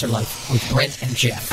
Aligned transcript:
Altar 0.00 0.14
Life 0.14 0.50
with 0.50 0.70
Brent 0.72 1.02
and 1.02 1.14
Geoff. 1.14 1.50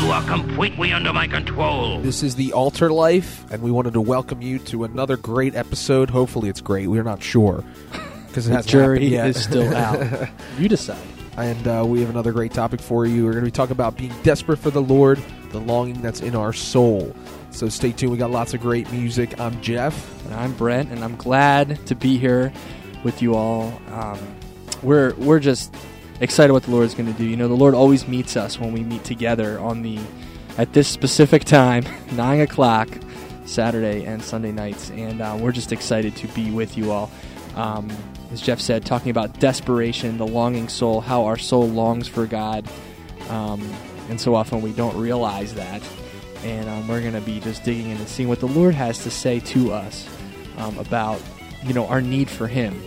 You 0.00 0.12
are 0.12 0.22
completely 0.28 0.92
under 0.92 1.12
my 1.12 1.26
control. 1.26 2.00
This 2.00 2.22
is 2.22 2.36
the 2.36 2.52
Altar 2.52 2.92
Life, 2.92 3.50
and 3.50 3.62
we 3.62 3.72
wanted 3.72 3.94
to 3.94 4.00
welcome 4.00 4.40
you 4.42 4.60
to 4.60 4.84
another 4.84 5.16
great 5.16 5.56
episode. 5.56 6.08
Hopefully, 6.08 6.48
it's 6.48 6.60
great. 6.60 6.86
We're 6.86 7.02
not 7.02 7.20
sure 7.20 7.64
because 8.28 8.46
it 8.46 8.52
The 8.52 8.62
jury 8.62 9.06
yet. 9.06 9.26
is 9.30 9.42
still 9.42 9.74
out. 9.76 10.28
you 10.56 10.68
decide. 10.68 11.02
and 11.36 11.66
uh, 11.66 11.82
we 11.84 11.98
have 12.02 12.10
another 12.10 12.30
great 12.30 12.52
topic 12.52 12.78
for 12.80 13.06
you. 13.06 13.24
We're 13.24 13.32
going 13.32 13.42
to 13.44 13.48
be 13.50 13.50
talking 13.50 13.72
about 13.72 13.96
being 13.96 14.14
desperate 14.22 14.60
for 14.60 14.70
the 14.70 14.82
Lord, 14.82 15.20
the 15.50 15.58
longing 15.58 16.00
that's 16.00 16.20
in 16.20 16.36
our 16.36 16.52
soul. 16.52 17.12
So 17.50 17.68
stay 17.68 17.90
tuned. 17.90 18.12
We 18.12 18.18
got 18.18 18.30
lots 18.30 18.54
of 18.54 18.60
great 18.60 18.92
music. 18.92 19.40
I'm 19.40 19.60
Geoff. 19.62 20.24
And 20.26 20.34
I'm 20.34 20.52
Brent, 20.54 20.92
and 20.92 21.02
I'm 21.02 21.16
glad 21.16 21.84
to 21.86 21.96
be 21.96 22.18
here 22.18 22.52
with 23.02 23.20
you 23.20 23.34
all. 23.34 23.82
Um, 23.90 24.20
we're 24.84 25.12
we're 25.14 25.40
just 25.40 25.74
excited 26.20 26.52
what 26.52 26.64
the 26.64 26.70
Lord 26.70 26.86
is 26.86 26.94
going 26.94 27.12
to 27.12 27.18
do. 27.18 27.24
You 27.24 27.36
know, 27.36 27.48
the 27.48 27.54
Lord 27.54 27.74
always 27.74 28.08
meets 28.08 28.36
us 28.36 28.58
when 28.58 28.72
we 28.72 28.80
meet 28.82 29.04
together 29.04 29.58
on 29.60 29.82
the 29.82 29.98
at 30.58 30.72
this 30.72 30.88
specific 30.88 31.44
time, 31.44 31.84
nine 32.12 32.40
o'clock, 32.40 32.88
Saturday 33.44 34.04
and 34.04 34.22
Sunday 34.22 34.52
nights, 34.52 34.90
and 34.90 35.20
uh, 35.20 35.36
we're 35.40 35.52
just 35.52 35.72
excited 35.72 36.16
to 36.16 36.28
be 36.28 36.50
with 36.50 36.76
you 36.76 36.90
all. 36.90 37.10
Um, 37.54 37.90
as 38.32 38.40
Geoff 38.40 38.60
said, 38.60 38.84
talking 38.84 39.10
about 39.10 39.38
desperation, 39.38 40.18
the 40.18 40.26
longing 40.26 40.68
soul, 40.68 41.00
how 41.00 41.24
our 41.24 41.38
soul 41.38 41.68
longs 41.68 42.08
for 42.08 42.26
God, 42.26 42.68
um, 43.28 43.62
and 44.08 44.20
so 44.20 44.34
often 44.34 44.62
we 44.62 44.72
don't 44.72 44.96
realize 44.96 45.54
that. 45.54 45.82
And 46.44 46.68
um, 46.68 46.86
we're 46.86 47.00
going 47.00 47.14
to 47.14 47.20
be 47.20 47.40
just 47.40 47.64
digging 47.64 47.90
in 47.90 47.96
and 47.96 48.08
seeing 48.08 48.28
what 48.28 48.40
the 48.40 48.46
Lord 48.46 48.74
has 48.74 49.02
to 49.02 49.10
say 49.10 49.40
to 49.40 49.72
us 49.72 50.08
um, 50.58 50.78
about, 50.78 51.20
you 51.64 51.72
know, 51.72 51.86
our 51.86 52.00
need 52.00 52.28
for 52.28 52.46
Him. 52.46 52.80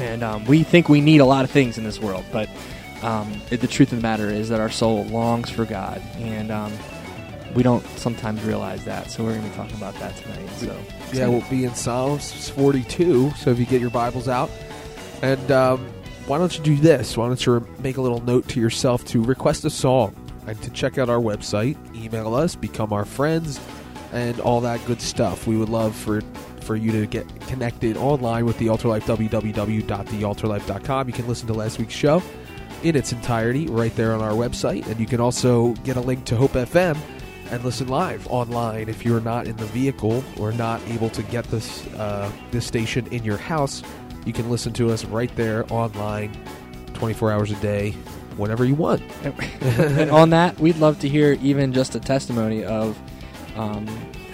And 0.00 0.22
um, 0.22 0.44
we 0.46 0.62
think 0.62 0.88
we 0.88 1.00
need 1.00 1.18
a 1.18 1.24
lot 1.24 1.44
of 1.44 1.50
things 1.50 1.78
in 1.78 1.84
this 1.84 2.00
world, 2.00 2.24
but 2.32 2.48
um, 3.02 3.40
it, 3.50 3.60
the 3.60 3.66
truth 3.66 3.92
of 3.92 3.98
the 3.98 4.02
matter 4.02 4.28
is 4.28 4.48
that 4.48 4.60
our 4.60 4.70
soul 4.70 5.04
longs 5.04 5.50
for 5.50 5.64
God, 5.64 6.02
and 6.16 6.50
um, 6.50 6.72
we 7.54 7.62
don't 7.62 7.84
sometimes 7.98 8.42
realize 8.42 8.84
that. 8.84 9.10
So 9.10 9.24
we're 9.24 9.34
going 9.34 9.44
to 9.44 9.50
be 9.50 9.56
talking 9.56 9.76
about 9.76 9.94
that 9.94 10.16
tonight. 10.16 10.48
So 10.56 10.76
Yeah, 11.12 11.28
we'll 11.28 11.48
be 11.50 11.64
in 11.64 11.74
Psalms 11.74 12.50
42. 12.50 13.30
So 13.32 13.50
if 13.50 13.58
you 13.58 13.66
get 13.66 13.80
your 13.80 13.90
Bibles 13.90 14.28
out, 14.28 14.50
and 15.22 15.50
um, 15.50 15.86
why 16.26 16.38
don't 16.38 16.56
you 16.56 16.62
do 16.62 16.76
this? 16.76 17.16
Why 17.16 17.26
don't 17.26 17.44
you 17.44 17.66
make 17.80 17.96
a 17.96 18.00
little 18.00 18.22
note 18.22 18.48
to 18.48 18.60
yourself 18.60 19.04
to 19.06 19.22
request 19.22 19.64
a 19.64 19.70
song 19.70 20.14
and 20.46 20.60
to 20.62 20.70
check 20.70 20.98
out 20.98 21.08
our 21.08 21.18
website, 21.20 21.76
email 21.94 22.34
us, 22.34 22.54
become 22.54 22.92
our 22.92 23.04
friends, 23.04 23.60
and 24.12 24.40
all 24.40 24.60
that 24.60 24.84
good 24.86 25.00
stuff. 25.00 25.46
We 25.46 25.56
would 25.56 25.68
love 25.68 25.94
for 25.94 26.22
for 26.62 26.76
you 26.76 26.92
to 26.92 27.06
get 27.06 27.26
connected 27.46 27.96
online 27.96 28.44
with 28.44 28.58
the 28.58 28.68
Altar 28.68 28.88
Life. 28.88 29.06
www.thealtarlife.com. 29.06 31.06
You 31.06 31.12
can 31.12 31.26
listen 31.26 31.46
to 31.46 31.54
last 31.54 31.78
week's 31.78 31.94
show 31.94 32.22
in 32.82 32.96
its 32.96 33.12
entirety 33.12 33.66
right 33.66 33.94
there 33.96 34.14
on 34.14 34.20
our 34.20 34.32
website, 34.32 34.86
and 34.86 34.98
you 34.98 35.06
can 35.06 35.20
also 35.20 35.72
get 35.84 35.96
a 35.96 36.00
link 36.00 36.24
to 36.26 36.36
Hope 36.36 36.52
FM 36.52 36.96
and 37.50 37.64
listen 37.64 37.88
live 37.88 38.26
online 38.28 38.88
if 38.88 39.04
you're 39.04 39.20
not 39.20 39.46
in 39.46 39.56
the 39.56 39.66
vehicle 39.66 40.22
or 40.38 40.52
not 40.52 40.80
able 40.88 41.10
to 41.10 41.22
get 41.24 41.44
this 41.46 41.86
uh, 41.94 42.30
this 42.50 42.66
station 42.66 43.06
in 43.08 43.24
your 43.24 43.36
house. 43.36 43.82
You 44.24 44.32
can 44.32 44.50
listen 44.50 44.72
to 44.74 44.90
us 44.90 45.04
right 45.04 45.34
there 45.36 45.70
online, 45.72 46.32
24 46.94 47.32
hours 47.32 47.50
a 47.50 47.56
day, 47.56 47.92
whenever 48.36 48.64
you 48.64 48.74
want. 48.74 49.02
and 49.60 50.10
on 50.10 50.30
that, 50.30 50.58
we'd 50.60 50.76
love 50.76 51.00
to 51.00 51.08
hear 51.08 51.32
even 51.42 51.72
just 51.72 51.94
a 51.94 52.00
testimony 52.00 52.64
of 52.64 52.98
um, 53.56 53.86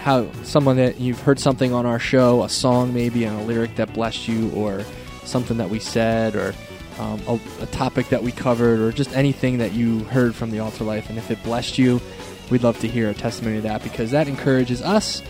how 0.06 0.30
someone 0.44 0.76
that 0.76 1.00
you've 1.00 1.20
heard 1.20 1.36
something 1.36 1.72
on 1.72 1.84
our 1.84 1.98
show, 1.98 2.44
a 2.44 2.48
song 2.48 2.94
maybe, 2.94 3.24
and 3.24 3.40
a 3.40 3.42
lyric 3.42 3.74
that 3.74 3.92
blessed 3.92 4.28
you, 4.28 4.52
or 4.52 4.84
something 5.24 5.56
that 5.56 5.68
we 5.68 5.80
said, 5.80 6.36
or 6.36 6.54
um, 7.00 7.20
a, 7.26 7.40
a 7.60 7.66
topic 7.66 8.08
that 8.10 8.22
we 8.22 8.30
covered, 8.30 8.78
or 8.78 8.92
just 8.92 9.12
anything 9.16 9.58
that 9.58 9.72
you 9.72 10.04
heard 10.04 10.32
from 10.32 10.52
the 10.52 10.60
altar 10.60 10.84
life. 10.84 11.10
And 11.10 11.18
if 11.18 11.32
it 11.32 11.42
blessed 11.42 11.76
you, 11.76 12.00
we'd 12.50 12.62
love 12.62 12.78
to 12.82 12.86
hear 12.86 13.10
a 13.10 13.14
testimony 13.14 13.56
of 13.56 13.64
that 13.64 13.82
because 13.82 14.12
that 14.12 14.28
encourages 14.28 14.80
us. 14.80 15.22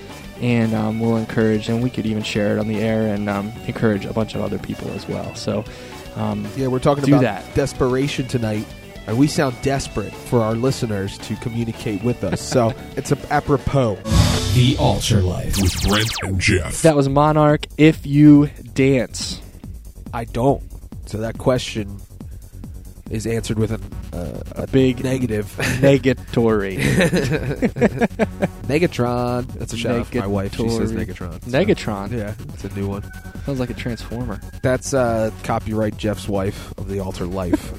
And 0.42 0.74
um, 0.74 1.00
we'll 1.00 1.16
encourage, 1.16 1.70
and 1.70 1.82
we 1.82 1.88
could 1.88 2.04
even 2.04 2.22
share 2.22 2.54
it 2.54 2.60
on 2.60 2.68
the 2.68 2.78
air 2.78 3.14
and 3.14 3.30
um, 3.30 3.52
encourage 3.66 4.04
a 4.04 4.12
bunch 4.12 4.34
of 4.34 4.42
other 4.42 4.58
people 4.58 4.90
as 4.90 5.08
well. 5.08 5.34
So, 5.34 5.64
um, 6.16 6.46
Yeah, 6.54 6.66
we're 6.66 6.80
talking 6.80 7.08
about 7.08 7.22
that. 7.22 7.54
desperation 7.54 8.28
tonight. 8.28 8.66
And 9.06 9.16
we 9.16 9.26
sound 9.26 9.56
desperate 9.62 10.12
for 10.12 10.42
our 10.42 10.54
listeners 10.54 11.16
to 11.18 11.36
communicate 11.36 12.02
with 12.02 12.24
us. 12.24 12.42
So 12.42 12.74
it's 12.96 13.10
a, 13.12 13.32
apropos. 13.32 13.96
The 14.56 14.74
Altar 14.78 15.20
Life. 15.20 15.60
with 15.60 15.82
Brent 15.86 16.08
and 16.22 16.40
Geoff. 16.40 16.80
that 16.80 16.96
was 16.96 17.10
Monarch. 17.10 17.66
If 17.76 18.06
you 18.06 18.46
dance. 18.72 19.42
I 20.14 20.24
don't. 20.24 20.62
So 21.04 21.18
that 21.18 21.36
question 21.36 22.00
is 23.10 23.26
answered 23.26 23.58
with 23.58 23.72
an, 23.72 23.82
uh, 24.14 24.40
a 24.62 24.66
Big 24.66 25.04
negative. 25.04 25.54
negatory. 25.58 26.78
Negatron. 28.66 29.46
That's 29.58 29.74
a 29.74 29.76
shout 29.76 30.00
out 30.00 30.06
for 30.06 30.18
my 30.20 30.26
wife. 30.26 30.56
She 30.56 30.68
says 30.70 30.90
Negatron. 30.90 31.44
So, 31.44 31.50
Negatron. 31.50 32.12
yeah, 32.12 32.34
it's 32.54 32.64
a 32.64 32.72
new 32.74 32.88
one. 32.88 33.02
Sounds 33.44 33.60
like 33.60 33.68
a 33.68 33.74
transformer. 33.74 34.40
That's 34.62 34.94
uh, 34.94 35.32
copyright 35.42 35.98
Geoff's 35.98 36.28
wife 36.30 36.72
of 36.78 36.88
the 36.88 36.98
altar 37.00 37.26
life, 37.26 37.72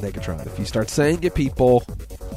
Negatron. 0.00 0.46
If 0.46 0.58
you 0.58 0.64
start 0.64 0.88
saying 0.88 1.22
it, 1.22 1.34
people, 1.34 1.84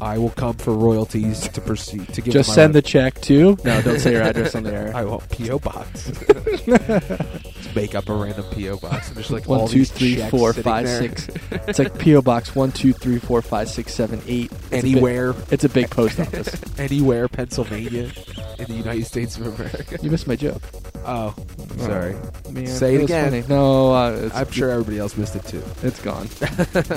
I 0.01 0.17
will 0.17 0.29
come 0.29 0.55
for 0.55 0.73
royalties 0.73 1.47
to 1.49 1.61
proceed 1.61 2.07
to 2.13 2.21
give. 2.21 2.33
Just 2.33 2.53
send 2.53 2.73
the 2.75 2.81
check 2.81 3.19
to. 3.21 3.57
No, 3.63 3.81
don't 3.81 3.99
say 3.99 4.11
your 4.13 4.21
address 4.23 4.55
on 4.55 4.63
the 4.63 4.73
air. 4.73 4.91
I 4.95 5.03
want 5.05 5.27
PO 5.29 5.59
box. 5.59 6.11
Just 6.67 7.75
make 7.75 7.95
up 7.95 8.07
a 8.09 8.13
random 8.13 8.45
PO 8.51 8.77
box. 8.77 9.07
And 9.07 9.17
there's 9.17 9.31
like 9.31 9.49
all 9.49 9.59
One, 9.61 9.67
two, 9.69 9.79
these 9.79 9.91
three, 9.91 10.15
checks 10.15 10.31
four, 10.31 10.49
sitting 10.53 10.63
five, 10.63 10.85
there. 10.85 10.99
six. 11.01 11.27
It's 11.67 11.79
like 11.79 11.97
PO 11.99 12.21
Box 12.21 12.55
one, 12.55 12.71
two, 12.71 12.93
three, 12.93 13.17
four, 13.19 13.41
five, 13.41 13.69
six, 13.69 13.93
seven, 13.93 14.21
eight. 14.27 14.51
It's 14.51 14.63
a 14.65 14.69
big- 14.69 14.85
Anywhere, 14.97 15.33
it's 15.51 15.63
a 15.63 15.69
big 15.69 15.89
post 15.89 16.19
office. 16.19 16.55
anywhere, 16.79 17.27
Pennsylvania, 17.27 18.11
in 18.59 18.65
the 18.65 18.73
United 18.73 19.05
States 19.05 19.37
of 19.37 19.47
America. 19.59 19.97
You 20.01 20.11
missed 20.11 20.27
my 20.27 20.35
joke. 20.35 20.61
Oh, 21.05 21.33
sorry. 21.77 22.15
Man, 22.51 22.67
Say 22.67 22.95
it 22.95 23.01
was 23.01 23.05
again. 23.05 23.29
funny. 23.31 23.43
No, 23.47 23.93
uh, 23.93 24.11
it's, 24.23 24.35
I'm 24.35 24.51
sure 24.51 24.69
everybody 24.71 24.97
else 24.99 25.15
missed 25.15 25.35
it 25.37 25.45
too. 25.45 25.63
it's 25.83 26.01
gone. 26.01 26.27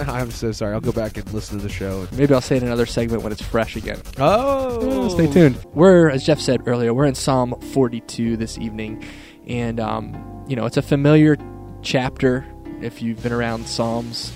I'm 0.09 0.31
so 0.33 0.51
sorry. 0.53 0.75
I'll 0.75 0.81
go 0.81 0.91
back 0.93 1.17
and 1.17 1.33
listen 1.33 1.59
to 1.59 1.63
the 1.63 1.73
show. 1.73 2.09
Maybe 2.13 2.35
I'll 2.35 2.41
say 2.41 2.57
it 2.57 2.63
in 2.63 2.69
another 2.69 2.87
segment 2.91 3.23
when 3.23 3.33
it's 3.33 3.43
fresh 3.43 3.77
again. 3.77 4.01
Oh, 4.19 5.09
Stay 5.09 5.27
tuned. 5.31 5.59
We're, 5.75 6.11
as 6.11 6.25
Geoff 6.25 6.41
said 6.41 6.63
earlier, 6.67 6.93
we're 6.93 7.07
in 7.07 7.15
Psalm 7.15 7.55
42 7.73 8.37
this 8.37 8.59
evening, 8.59 9.05
and 9.47 9.81
um, 9.81 10.45
you 10.49 10.57
know 10.57 10.67
it's 10.67 10.77
a 10.77 10.83
familiar 10.83 11.37
chapter 11.83 12.45
if 12.83 13.01
you've 13.03 13.23
been 13.23 13.33
around 13.33 13.67
Psalms 13.67 14.33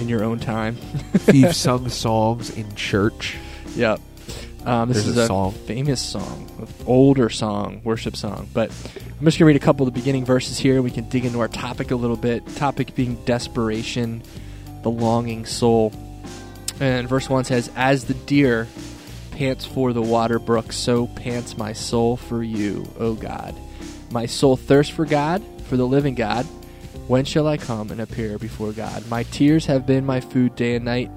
in 0.00 0.08
your 0.08 0.24
own 0.24 0.38
time. 0.38 0.76
If 1.14 1.34
you've 1.34 1.54
sung 1.68 1.88
songs 1.88 2.50
in 2.56 2.74
church. 2.74 3.36
Yep. 3.76 4.00
Um, 4.64 4.88
this 4.88 4.98
There's 5.04 5.08
is 5.08 5.16
a 5.16 5.26
song. 5.26 5.52
famous 5.52 6.02
song, 6.02 6.50
an 6.58 6.68
older 6.86 7.30
song, 7.30 7.80
worship 7.82 8.14
song. 8.14 8.46
But 8.52 8.70
I'm 9.18 9.24
just 9.24 9.38
gonna 9.38 9.46
read 9.46 9.56
a 9.56 9.60
couple 9.60 9.86
of 9.88 9.94
the 9.94 9.98
beginning 9.98 10.24
verses 10.26 10.58
here. 10.58 10.82
We 10.82 10.90
can 10.90 11.08
dig 11.08 11.24
into 11.24 11.40
our 11.40 11.48
topic 11.48 11.90
a 11.92 11.96
little 11.96 12.16
bit. 12.16 12.46
Topic 12.56 12.94
being 12.94 13.14
desperation, 13.24 14.22
the 14.82 14.90
longing 14.90 15.46
soul. 15.46 15.92
And 16.80 17.08
verse 17.08 17.28
one 17.28 17.44
says, 17.44 17.70
"As 17.76 18.04
the 18.04 18.14
deer 18.14 18.66
pants 19.40 19.64
for 19.64 19.92
the 19.92 20.02
water 20.02 20.38
brook, 20.38 20.70
so 20.70 21.06
pants 21.06 21.56
my 21.56 21.72
soul 21.72 22.16
for 22.16 22.42
you, 22.42 22.86
O 22.98 23.14
God. 23.14 23.54
My 24.10 24.26
soul 24.26 24.56
thirsts 24.56 24.92
for 24.92 25.06
God, 25.06 25.42
for 25.64 25.78
the 25.78 25.86
living 25.86 26.14
God. 26.14 26.44
When 27.06 27.24
shall 27.24 27.48
I 27.48 27.56
come 27.56 27.90
and 27.90 28.00
appear 28.02 28.38
before 28.38 28.72
God? 28.72 29.08
My 29.08 29.22
tears 29.22 29.64
have 29.66 29.86
been 29.86 30.04
my 30.04 30.20
food 30.20 30.56
day 30.56 30.74
and 30.74 30.84
night, 30.84 31.10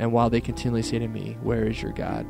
and 0.00 0.12
while 0.12 0.28
they 0.28 0.40
continually 0.40 0.82
say 0.82 0.98
to 0.98 1.06
me, 1.06 1.36
Where 1.42 1.64
is 1.66 1.80
your 1.80 1.92
God? 1.92 2.26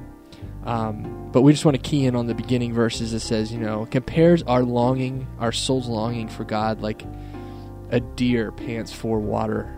Um, 0.64 1.30
but 1.32 1.42
we 1.42 1.52
just 1.52 1.64
want 1.64 1.76
to 1.76 1.82
key 1.82 2.04
in 2.04 2.14
on 2.14 2.26
the 2.26 2.34
beginning 2.34 2.72
verses. 2.72 3.12
that 3.12 3.20
says, 3.20 3.52
you 3.52 3.58
know, 3.58 3.86
compares 3.90 4.42
our 4.42 4.62
longing, 4.62 5.26
our 5.38 5.50
soul's 5.50 5.88
longing 5.88 6.28
for 6.28 6.44
God, 6.44 6.80
like 6.82 7.04
a 7.90 8.00
deer 8.00 8.52
pants 8.52 8.92
for 8.92 9.18
water, 9.18 9.74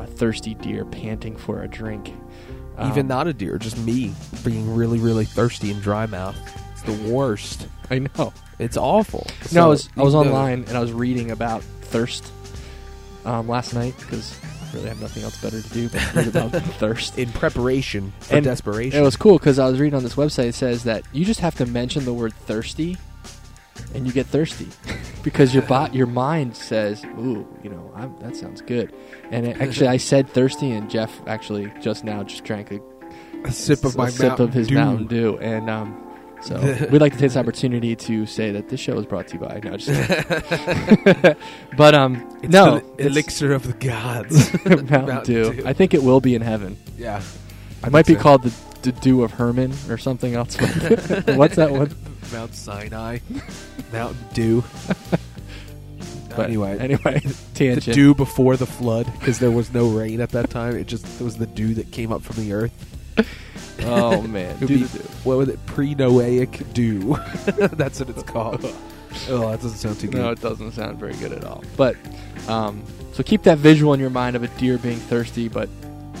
a 0.00 0.06
thirsty 0.06 0.54
deer 0.54 0.84
panting 0.84 1.36
for 1.36 1.62
a 1.62 1.68
drink. 1.68 2.12
Um, 2.78 2.90
Even 2.90 3.06
not 3.06 3.26
a 3.26 3.32
deer, 3.34 3.58
just 3.58 3.78
me 3.78 4.14
being 4.44 4.74
really, 4.74 4.98
really 4.98 5.24
thirsty 5.24 5.70
and 5.70 5.82
dry 5.82 6.06
mouth. 6.06 6.36
It's 6.72 6.82
the 6.82 7.10
worst. 7.12 7.66
I 7.90 7.98
know. 7.98 8.32
It's 8.58 8.76
awful. 8.76 9.26
no, 9.52 9.64
I 9.64 9.68
was 9.68 9.88
I 9.96 10.02
was 10.02 10.14
know, 10.14 10.20
online 10.20 10.64
and 10.68 10.76
I 10.76 10.80
was 10.80 10.92
reading 10.92 11.30
about 11.30 11.62
thirst 11.62 12.32
um, 13.24 13.48
last 13.48 13.74
night 13.74 13.94
because 13.98 14.38
I 14.42 14.74
really 14.76 14.88
have 14.88 15.00
nothing 15.00 15.22
else 15.24 15.40
better 15.42 15.60
to 15.60 15.68
do 15.70 15.88
but 15.88 16.14
read 16.14 16.28
about 16.28 16.52
thirst. 16.78 17.18
in 17.18 17.30
preparation 17.32 18.12
for 18.20 18.36
And 18.36 18.44
desperation. 18.44 18.98
It 19.00 19.02
was 19.02 19.16
cool 19.16 19.38
because 19.38 19.58
I 19.58 19.68
was 19.68 19.80
reading 19.80 19.96
on 19.96 20.02
this 20.04 20.14
website. 20.14 20.44
It 20.46 20.54
says 20.54 20.84
that 20.84 21.04
you 21.12 21.24
just 21.24 21.40
have 21.40 21.54
to 21.56 21.66
mention 21.66 22.04
the 22.04 22.14
word 22.14 22.32
thirsty, 22.34 22.96
and 23.94 24.06
you 24.06 24.12
get 24.12 24.26
thirsty 24.26 24.68
because 25.22 25.52
your 25.54 25.62
bot, 25.64 25.94
your 25.94 26.06
mind 26.06 26.56
says, 26.56 27.04
"Ooh, 27.04 27.46
you 27.62 27.70
know, 27.70 27.90
I'm, 27.94 28.18
that 28.20 28.36
sounds 28.36 28.60
good." 28.62 28.92
And 29.30 29.46
it, 29.46 29.60
actually, 29.60 29.88
I 29.88 29.96
said 29.96 30.28
thirsty, 30.28 30.70
and 30.72 30.90
Geoff 30.90 31.20
actually 31.26 31.72
just 31.80 32.04
now 32.04 32.22
just 32.22 32.44
drank 32.44 32.70
a, 32.72 32.80
a 33.44 33.52
sip 33.52 33.84
of 33.84 33.94
a 33.94 33.98
my 33.98 34.10
sip 34.10 34.28
Mountain 34.28 34.48
of 34.48 34.54
his 34.54 34.68
Dew. 34.68 34.74
Mountain 34.74 35.06
Dew, 35.06 35.38
and 35.38 35.68
um, 35.70 36.06
So 36.42 36.56
we'd 36.90 37.00
like 37.00 37.12
to 37.12 37.18
take 37.18 37.28
this 37.30 37.36
opportunity 37.36 37.94
to 37.96 38.26
say 38.26 38.50
that 38.52 38.68
this 38.68 38.80
show 38.80 38.98
is 38.98 39.06
brought 39.06 39.28
to 39.28 39.34
you 39.34 39.40
by. 39.40 39.60
No, 39.62 39.76
just 39.76 40.08
kidding. 40.08 41.36
but 41.76 41.94
um, 41.94 42.26
It's 42.42 42.52
no, 42.52 42.78
the 42.78 42.84
it's 42.98 43.06
elixir 43.06 43.52
of 43.52 43.66
the 43.66 43.72
gods. 43.74 44.52
Mountain, 44.90 45.22
Dew. 45.24 45.62
I 45.66 45.72
think 45.74 45.94
it 45.94 46.02
will 46.02 46.20
be 46.20 46.34
in 46.34 46.42
heaven. 46.42 46.76
yeah, 46.96 47.22
It 47.84 47.90
might 47.92 48.06
be 48.06 48.14
called 48.14 48.42
the, 48.42 48.52
the 48.82 48.92
Dew 48.92 49.22
of 49.22 49.32
Hermon 49.32 49.72
or 49.88 49.98
something 49.98 50.34
else. 50.34 50.56
What's 50.56 51.56
that 51.56 51.70
one? 51.72 51.94
Mount 52.32 52.54
Sinai, 52.54 53.18
Mountain 53.92 54.24
Dew. 54.32 54.64
But 56.30 56.46
anyway, 56.46 56.78
anyway, 56.78 57.20
the 57.20 57.36
tangent. 57.54 57.94
dew 57.94 58.14
before 58.14 58.56
the 58.56 58.66
flood 58.66 59.06
because 59.18 59.38
there 59.40 59.50
was 59.50 59.72
no 59.74 59.88
rain 59.88 60.20
at 60.20 60.30
that 60.30 60.48
time. 60.50 60.76
It 60.76 60.86
just 60.86 61.04
it 61.20 61.24
was 61.24 61.36
the 61.36 61.46
dew 61.46 61.74
that 61.74 61.90
came 61.90 62.12
up 62.12 62.22
from 62.22 62.36
the 62.36 62.52
earth. 62.52 63.24
Oh 63.82 64.22
man, 64.28 64.54
It 64.56 64.60
would 64.60 64.68
be, 64.68 64.84
what 65.24 65.38
was 65.38 65.48
it? 65.48 65.64
Pre-Noahic 65.66 66.72
dew. 66.72 67.16
That's 67.76 67.98
what 67.98 68.08
it's 68.10 68.22
called. 68.22 68.64
oh, 69.28 69.50
that 69.50 69.60
doesn't 69.60 69.78
sound 69.78 69.98
too 69.98 70.06
good. 70.06 70.18
No, 70.20 70.30
it 70.30 70.40
doesn't 70.40 70.70
sound 70.72 70.98
very 71.00 71.14
good 71.14 71.32
at 71.32 71.44
all. 71.44 71.64
But 71.76 71.96
um, 72.48 72.84
so 73.12 73.24
keep 73.24 73.42
that 73.42 73.58
visual 73.58 73.92
in 73.92 73.98
your 74.00 74.10
mind 74.10 74.36
of 74.36 74.44
a 74.44 74.48
deer 74.58 74.78
being 74.78 74.98
thirsty, 74.98 75.48
but 75.48 75.68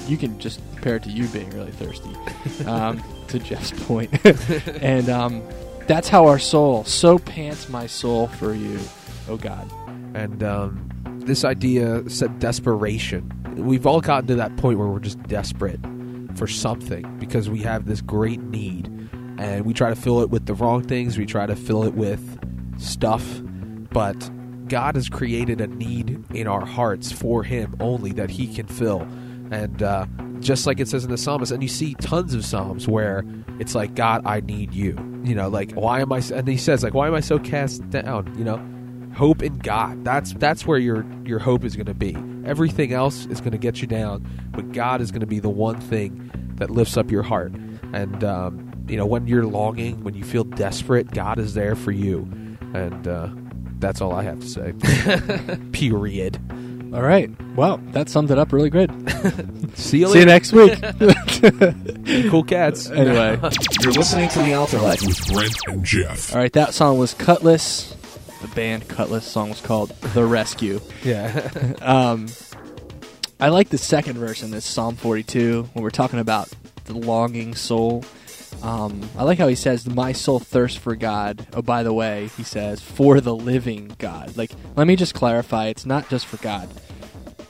you 0.08 0.16
can 0.16 0.38
just 0.40 0.60
compare 0.72 0.96
it 0.96 1.04
to 1.04 1.10
you 1.10 1.28
being 1.28 1.50
really 1.50 1.70
thirsty. 1.72 2.10
Um, 2.66 3.00
to 3.28 3.38
Geoff's 3.38 3.70
point, 3.86 4.10
and 4.82 5.08
um, 5.08 5.40
that's 5.90 6.08
how 6.08 6.24
our 6.28 6.38
soul 6.38 6.84
so 6.84 7.18
pants 7.18 7.68
my 7.68 7.84
soul 7.84 8.28
for 8.28 8.54
you, 8.54 8.78
oh 9.28 9.36
God. 9.36 9.68
and 10.14 10.40
um, 10.44 10.88
this 11.24 11.44
idea 11.44 12.08
said 12.08 12.38
desperation. 12.38 13.28
We've 13.56 13.84
all 13.84 14.00
gotten 14.00 14.28
to 14.28 14.36
that 14.36 14.56
point 14.56 14.78
where 14.78 14.86
we're 14.86 15.00
just 15.00 15.20
desperate 15.24 15.80
for 16.36 16.46
something 16.46 17.18
because 17.18 17.50
we 17.50 17.58
have 17.62 17.86
this 17.86 18.02
great 18.02 18.40
need, 18.40 18.86
and 19.36 19.66
we 19.66 19.74
try 19.74 19.90
to 19.90 19.96
fill 19.96 20.20
it 20.20 20.30
with 20.30 20.46
the 20.46 20.54
wrong 20.54 20.84
things. 20.84 21.18
We 21.18 21.26
try 21.26 21.46
to 21.46 21.56
fill 21.56 21.82
it 21.82 21.94
with 21.94 22.38
stuff, 22.80 23.42
but 23.90 24.30
God 24.68 24.94
has 24.94 25.08
created 25.08 25.60
a 25.60 25.66
need 25.66 26.24
in 26.32 26.46
our 26.46 26.64
hearts 26.64 27.10
for 27.10 27.42
Him 27.42 27.74
only 27.80 28.12
that 28.12 28.30
He 28.30 28.46
can 28.46 28.68
fill, 28.68 29.08
and 29.50 29.82
uh, 29.82 30.06
just 30.40 30.66
like 30.66 30.80
it 30.80 30.88
says 30.88 31.04
in 31.04 31.10
the 31.10 31.18
psalmist, 31.18 31.52
and 31.52 31.62
you 31.62 31.68
see 31.68 31.94
tons 31.94 32.34
of 32.34 32.44
psalms 32.44 32.88
where 32.88 33.24
it's 33.58 33.74
like, 33.74 33.94
God, 33.94 34.22
I 34.24 34.40
need 34.40 34.72
you. 34.72 34.96
You 35.24 35.34
know, 35.34 35.48
like 35.48 35.72
why 35.72 36.00
am 36.00 36.12
I? 36.12 36.22
And 36.32 36.48
he 36.48 36.56
says, 36.56 36.82
like, 36.82 36.94
why 36.94 37.08
am 37.08 37.14
I 37.14 37.20
so 37.20 37.38
cast 37.38 37.88
down? 37.90 38.32
You 38.38 38.44
know, 38.44 39.14
hope 39.14 39.42
in 39.42 39.58
God. 39.58 40.04
That's 40.04 40.32
that's 40.34 40.66
where 40.66 40.78
your 40.78 41.04
your 41.24 41.38
hope 41.38 41.64
is 41.64 41.76
going 41.76 41.86
to 41.86 41.94
be. 41.94 42.16
Everything 42.46 42.92
else 42.92 43.26
is 43.26 43.40
going 43.40 43.52
to 43.52 43.58
get 43.58 43.82
you 43.82 43.86
down, 43.86 44.26
but 44.52 44.72
God 44.72 45.00
is 45.00 45.10
going 45.10 45.20
to 45.20 45.26
be 45.26 45.40
the 45.40 45.50
one 45.50 45.80
thing 45.80 46.30
that 46.56 46.70
lifts 46.70 46.96
up 46.96 47.10
your 47.10 47.22
heart. 47.22 47.52
And 47.92 48.24
um, 48.24 48.70
you 48.88 48.96
know, 48.96 49.06
when 49.06 49.26
you're 49.26 49.46
longing, 49.46 50.02
when 50.02 50.14
you 50.14 50.24
feel 50.24 50.44
desperate, 50.44 51.10
God 51.10 51.38
is 51.38 51.54
there 51.54 51.76
for 51.76 51.92
you. 51.92 52.28
And 52.72 53.06
uh, 53.06 53.28
that's 53.78 54.00
all 54.00 54.12
I 54.12 54.22
have 54.22 54.40
to 54.40 54.48
say. 54.48 54.72
Period. 55.72 56.38
All 56.92 57.02
right. 57.02 57.30
Well, 57.54 57.76
that 57.92 58.08
summed 58.08 58.30
it 58.30 58.38
up 58.38 58.52
really 58.52 58.70
good. 58.70 58.90
See 59.78 59.98
you 59.98 60.08
See 60.08 60.18
you 60.18 60.26
later. 60.26 60.26
next 60.26 60.52
week. 60.52 60.72
cool 62.30 62.42
cats. 62.42 62.90
anyway. 62.90 63.38
You're 63.80 63.92
listening 63.92 64.28
to 64.30 64.38
The 64.40 64.54
Altar 64.54 64.78
Life. 64.78 65.02
with 65.02 65.32
Brent 65.32 65.54
and 65.68 65.84
Geoff. 65.84 66.32
All 66.34 66.40
right, 66.40 66.52
that 66.54 66.74
song 66.74 66.98
was 66.98 67.14
Kutless. 67.14 67.94
The 68.42 68.48
band 68.48 68.88
Kutless 68.88 69.22
song 69.22 69.50
was 69.50 69.60
called 69.60 69.90
The 70.14 70.24
Rescue. 70.24 70.80
Yeah. 71.04 71.50
Um, 71.80 72.26
I 73.38 73.48
like 73.50 73.68
the 73.68 73.78
second 73.78 74.18
verse 74.18 74.42
in 74.42 74.50
this 74.50 74.64
Psalm 74.64 74.96
42 74.96 75.68
when 75.72 75.82
we're 75.84 75.90
talking 75.90 76.18
about 76.18 76.48
the 76.86 76.94
longing 76.94 77.54
soul. 77.54 78.04
Um, 78.62 79.08
I 79.16 79.24
like 79.24 79.38
how 79.38 79.48
he 79.48 79.54
says, 79.54 79.86
"My 79.86 80.12
soul 80.12 80.38
thirsts 80.38 80.78
for 80.78 80.94
God." 80.94 81.46
Oh, 81.54 81.62
by 81.62 81.82
the 81.82 81.92
way, 81.92 82.30
he 82.36 82.42
says, 82.42 82.80
"For 82.80 83.20
the 83.20 83.34
living 83.34 83.94
God." 83.98 84.36
Like, 84.36 84.52
let 84.76 84.86
me 84.86 84.96
just 84.96 85.14
clarify: 85.14 85.66
it's 85.66 85.86
not 85.86 86.08
just 86.10 86.26
for 86.26 86.36
God, 86.38 86.68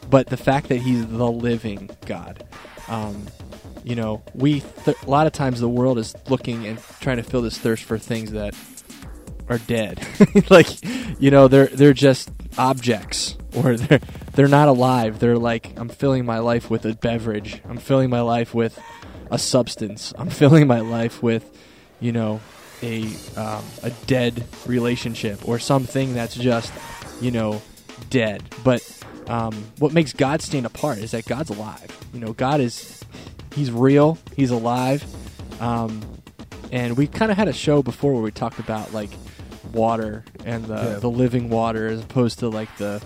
but 0.09 0.29
the 0.29 0.37
fact 0.37 0.69
that 0.69 0.79
He's 0.79 1.07
the 1.07 1.31
living 1.31 1.91
God. 2.07 2.45
Um, 2.89 3.27
you 3.85 3.97
know, 3.97 4.23
we 4.35 4.61
th- 4.85 4.97
a 5.03 5.11
lot 5.11 5.27
of 5.27 5.33
times 5.33 5.61
the 5.61 5.69
world 5.69 5.99
is 5.99 6.15
looking 6.29 6.67
and 6.67 6.79
trying 7.01 7.17
to 7.17 7.23
fill 7.23 7.43
this 7.43 7.57
thirst 7.59 7.85
for 7.85 7.99
things 7.99 8.33
that 8.33 8.55
are 9.49 9.59
dead. 9.59 10.07
like, 10.51 10.69
you 11.21 11.31
know, 11.31 11.49
they're 11.49 11.69
they're 11.69 11.93
just 11.93 12.31
objects 12.59 13.37
or 13.55 13.77
they're 13.79 14.01
they're 14.35 14.49
not 14.49 14.69
alive. 14.69 15.19
They're 15.19 15.39
like 15.39 15.79
I'm 15.79 15.89
filling 15.89 16.25
my 16.25 16.39
life 16.39 16.71
with 16.71 16.85
a 16.85 16.95
beverage. 16.95 17.63
I'm 17.69 17.79
filling 17.79 18.11
my 18.11 18.21
life 18.21 18.55
with 18.55 18.79
a 19.31 19.39
substance. 19.39 20.13
I'm 20.19 20.31
filling 20.41 20.67
my 20.67 20.81
life 20.81 21.23
with, 21.23 21.45
you 22.01 22.13
know, 22.13 22.41
a 22.83 23.05
um, 23.37 23.65
a 23.83 23.91
dead 24.07 24.45
relationship 24.67 25.47
or 25.49 25.59
something 25.59 26.15
that's 26.15 26.35
just, 26.35 26.73
you 27.21 27.31
know, 27.31 27.61
dead. 28.09 28.43
But 28.65 28.83
um, 29.29 29.55
what 29.79 29.93
makes 29.93 30.13
God 30.13 30.41
stand 30.43 30.67
apart 30.67 30.99
is 30.99 31.11
that 31.13 31.27
God's 31.27 31.51
alive. 31.51 31.97
You 32.15 32.21
know, 32.21 32.33
God 32.33 32.61
is 32.61 33.03
he's 33.55 33.71
real. 33.71 34.19
He's 34.37 34.51
alive. 34.51 35.05
Um, 35.61 36.01
and 36.73 36.97
we 36.97 37.07
kind 37.07 37.31
of 37.31 37.37
had 37.37 37.49
a 37.49 37.53
show 37.53 37.83
before 37.83 38.15
where 38.15 38.23
we 38.23 38.31
talked 38.31 38.59
about 38.59 38.95
like 38.95 39.11
water 39.73 40.25
and 40.45 40.65
the, 40.65 40.75
Yeah. 40.75 40.99
the 41.01 41.11
living 41.11 41.51
water 41.51 41.87
as 41.89 42.01
opposed 42.01 42.39
to 42.41 42.49
like 42.49 42.75
the 42.79 43.03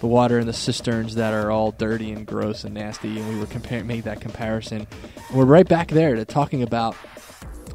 the 0.00 0.06
water 0.06 0.38
in 0.38 0.46
the 0.46 0.52
cisterns 0.52 1.14
that 1.14 1.32
are 1.32 1.50
all 1.50 1.72
dirty 1.72 2.10
and 2.12 2.26
gross 2.26 2.64
and 2.64 2.74
nasty 2.74 3.18
and 3.18 3.28
we 3.28 3.38
were 3.38 3.46
comparing 3.46 3.86
made 3.86 4.04
that 4.04 4.20
comparison 4.20 4.78
and 4.78 5.36
we're 5.36 5.44
right 5.44 5.68
back 5.68 5.88
there 5.88 6.14
to 6.16 6.24
talking 6.24 6.62
about 6.62 6.96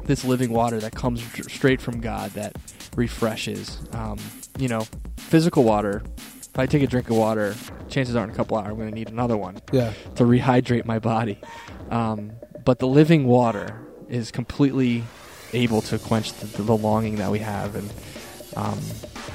this 0.04 0.24
living 0.24 0.50
water 0.50 0.78
that 0.80 0.94
comes 0.94 1.22
straight 1.52 1.80
from 1.80 2.00
God 2.00 2.30
that 2.32 2.56
refreshes 2.96 3.80
um, 3.92 4.18
you 4.58 4.68
know 4.68 4.86
physical 5.16 5.64
water 5.64 6.02
if 6.18 6.58
I 6.58 6.66
take 6.66 6.82
a 6.82 6.86
drink 6.86 7.10
of 7.10 7.16
water 7.16 7.54
chances 7.88 8.16
are 8.16 8.24
in 8.24 8.30
a 8.30 8.34
couple 8.34 8.56
hours 8.56 8.68
I'm 8.70 8.76
going 8.76 8.88
to 8.88 8.94
need 8.94 9.08
another 9.10 9.36
one 9.36 9.58
Yeah. 9.72 9.92
to 10.16 10.24
rehydrate 10.24 10.84
my 10.86 10.98
body. 10.98 11.38
Um, 11.90 12.32
but 12.64 12.78
the 12.80 12.88
living 12.88 13.26
water 13.26 13.78
is 14.08 14.30
completely 14.32 15.04
able 15.52 15.82
to 15.82 15.98
quench 15.98 16.32
the, 16.32 16.62
the 16.62 16.76
longing 16.76 17.16
that 17.16 17.30
we 17.30 17.38
have 17.40 17.76
and 17.76 17.88
um, 18.56 18.78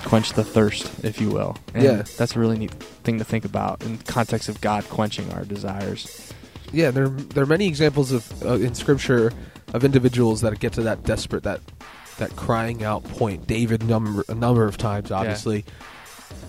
quench 0.05 0.33
the 0.33 0.43
thirst, 0.43 0.91
if 1.03 1.21
you 1.21 1.29
will. 1.29 1.55
And 1.73 1.83
Yeah. 1.83 2.03
that's 2.17 2.35
a 2.35 2.39
really 2.39 2.57
neat 2.57 2.71
thing 3.03 3.19
to 3.19 3.23
think 3.23 3.45
about 3.45 3.83
in 3.83 3.97
context 3.99 4.49
of 4.49 4.59
God 4.61 4.83
quenching 4.89 5.31
our 5.33 5.45
desires. 5.45 6.31
yeah, 6.73 6.89
there 6.91 7.09
there 7.09 7.43
are 7.43 7.47
many 7.47 7.67
examples 7.67 8.11
of 8.11 8.45
uh, 8.45 8.53
in 8.53 8.73
scripture 8.75 9.31
of 9.73 9.83
individuals 9.83 10.41
that 10.41 10.57
get 10.59 10.73
to 10.73 10.81
that 10.83 11.03
desperate 11.03 11.43
that 11.43 11.59
that 12.17 12.35
crying 12.35 12.83
out 12.83 13.03
point. 13.03 13.45
David 13.47 13.83
number 13.83 14.23
a 14.29 14.35
number 14.35 14.65
of 14.65 14.77
times, 14.77 15.11
obviously. 15.11 15.65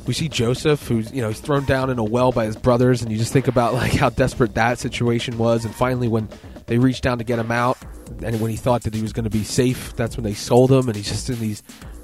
We 0.06 0.14
see 0.14 0.28
Joseph, 0.28 0.86
who's 0.88 1.12
you 1.12 1.22
know 1.22 1.28
he's 1.28 1.40
thrown 1.40 1.64
down 1.64 1.90
in 1.90 1.98
a 1.98 2.04
well 2.04 2.32
by 2.32 2.44
his 2.46 2.56
brothers, 2.56 3.02
and 3.02 3.10
you 3.12 3.18
just 3.18 3.32
think 3.32 3.48
about 3.48 3.74
like 3.74 3.92
how 3.92 4.10
desperate 4.10 4.54
that 4.54 4.78
situation 4.78 5.38
was. 5.38 5.64
And 5.64 5.74
finally, 5.74 6.08
when 6.08 6.28
they 6.66 6.78
reached 6.78 7.02
down 7.04 7.18
to 7.18 7.24
get 7.24 7.38
him 7.38 7.50
out, 7.52 7.78
and 8.22 8.40
when 8.40 8.50
he 8.50 8.56
thought 8.56 8.82
that 8.84 8.94
he 8.94 9.02
was 9.02 9.12
going 9.12 9.24
to 9.24 9.30
be 9.30 9.44
safe, 9.44 9.94
that's 9.96 10.16
when 10.16 10.24
they 10.24 10.34
sold 10.34 10.70
him, 10.72 10.88
and 10.88 10.96
he's 10.96 11.08
just 11.08 11.30
in 11.30 11.38
these 11.40 11.62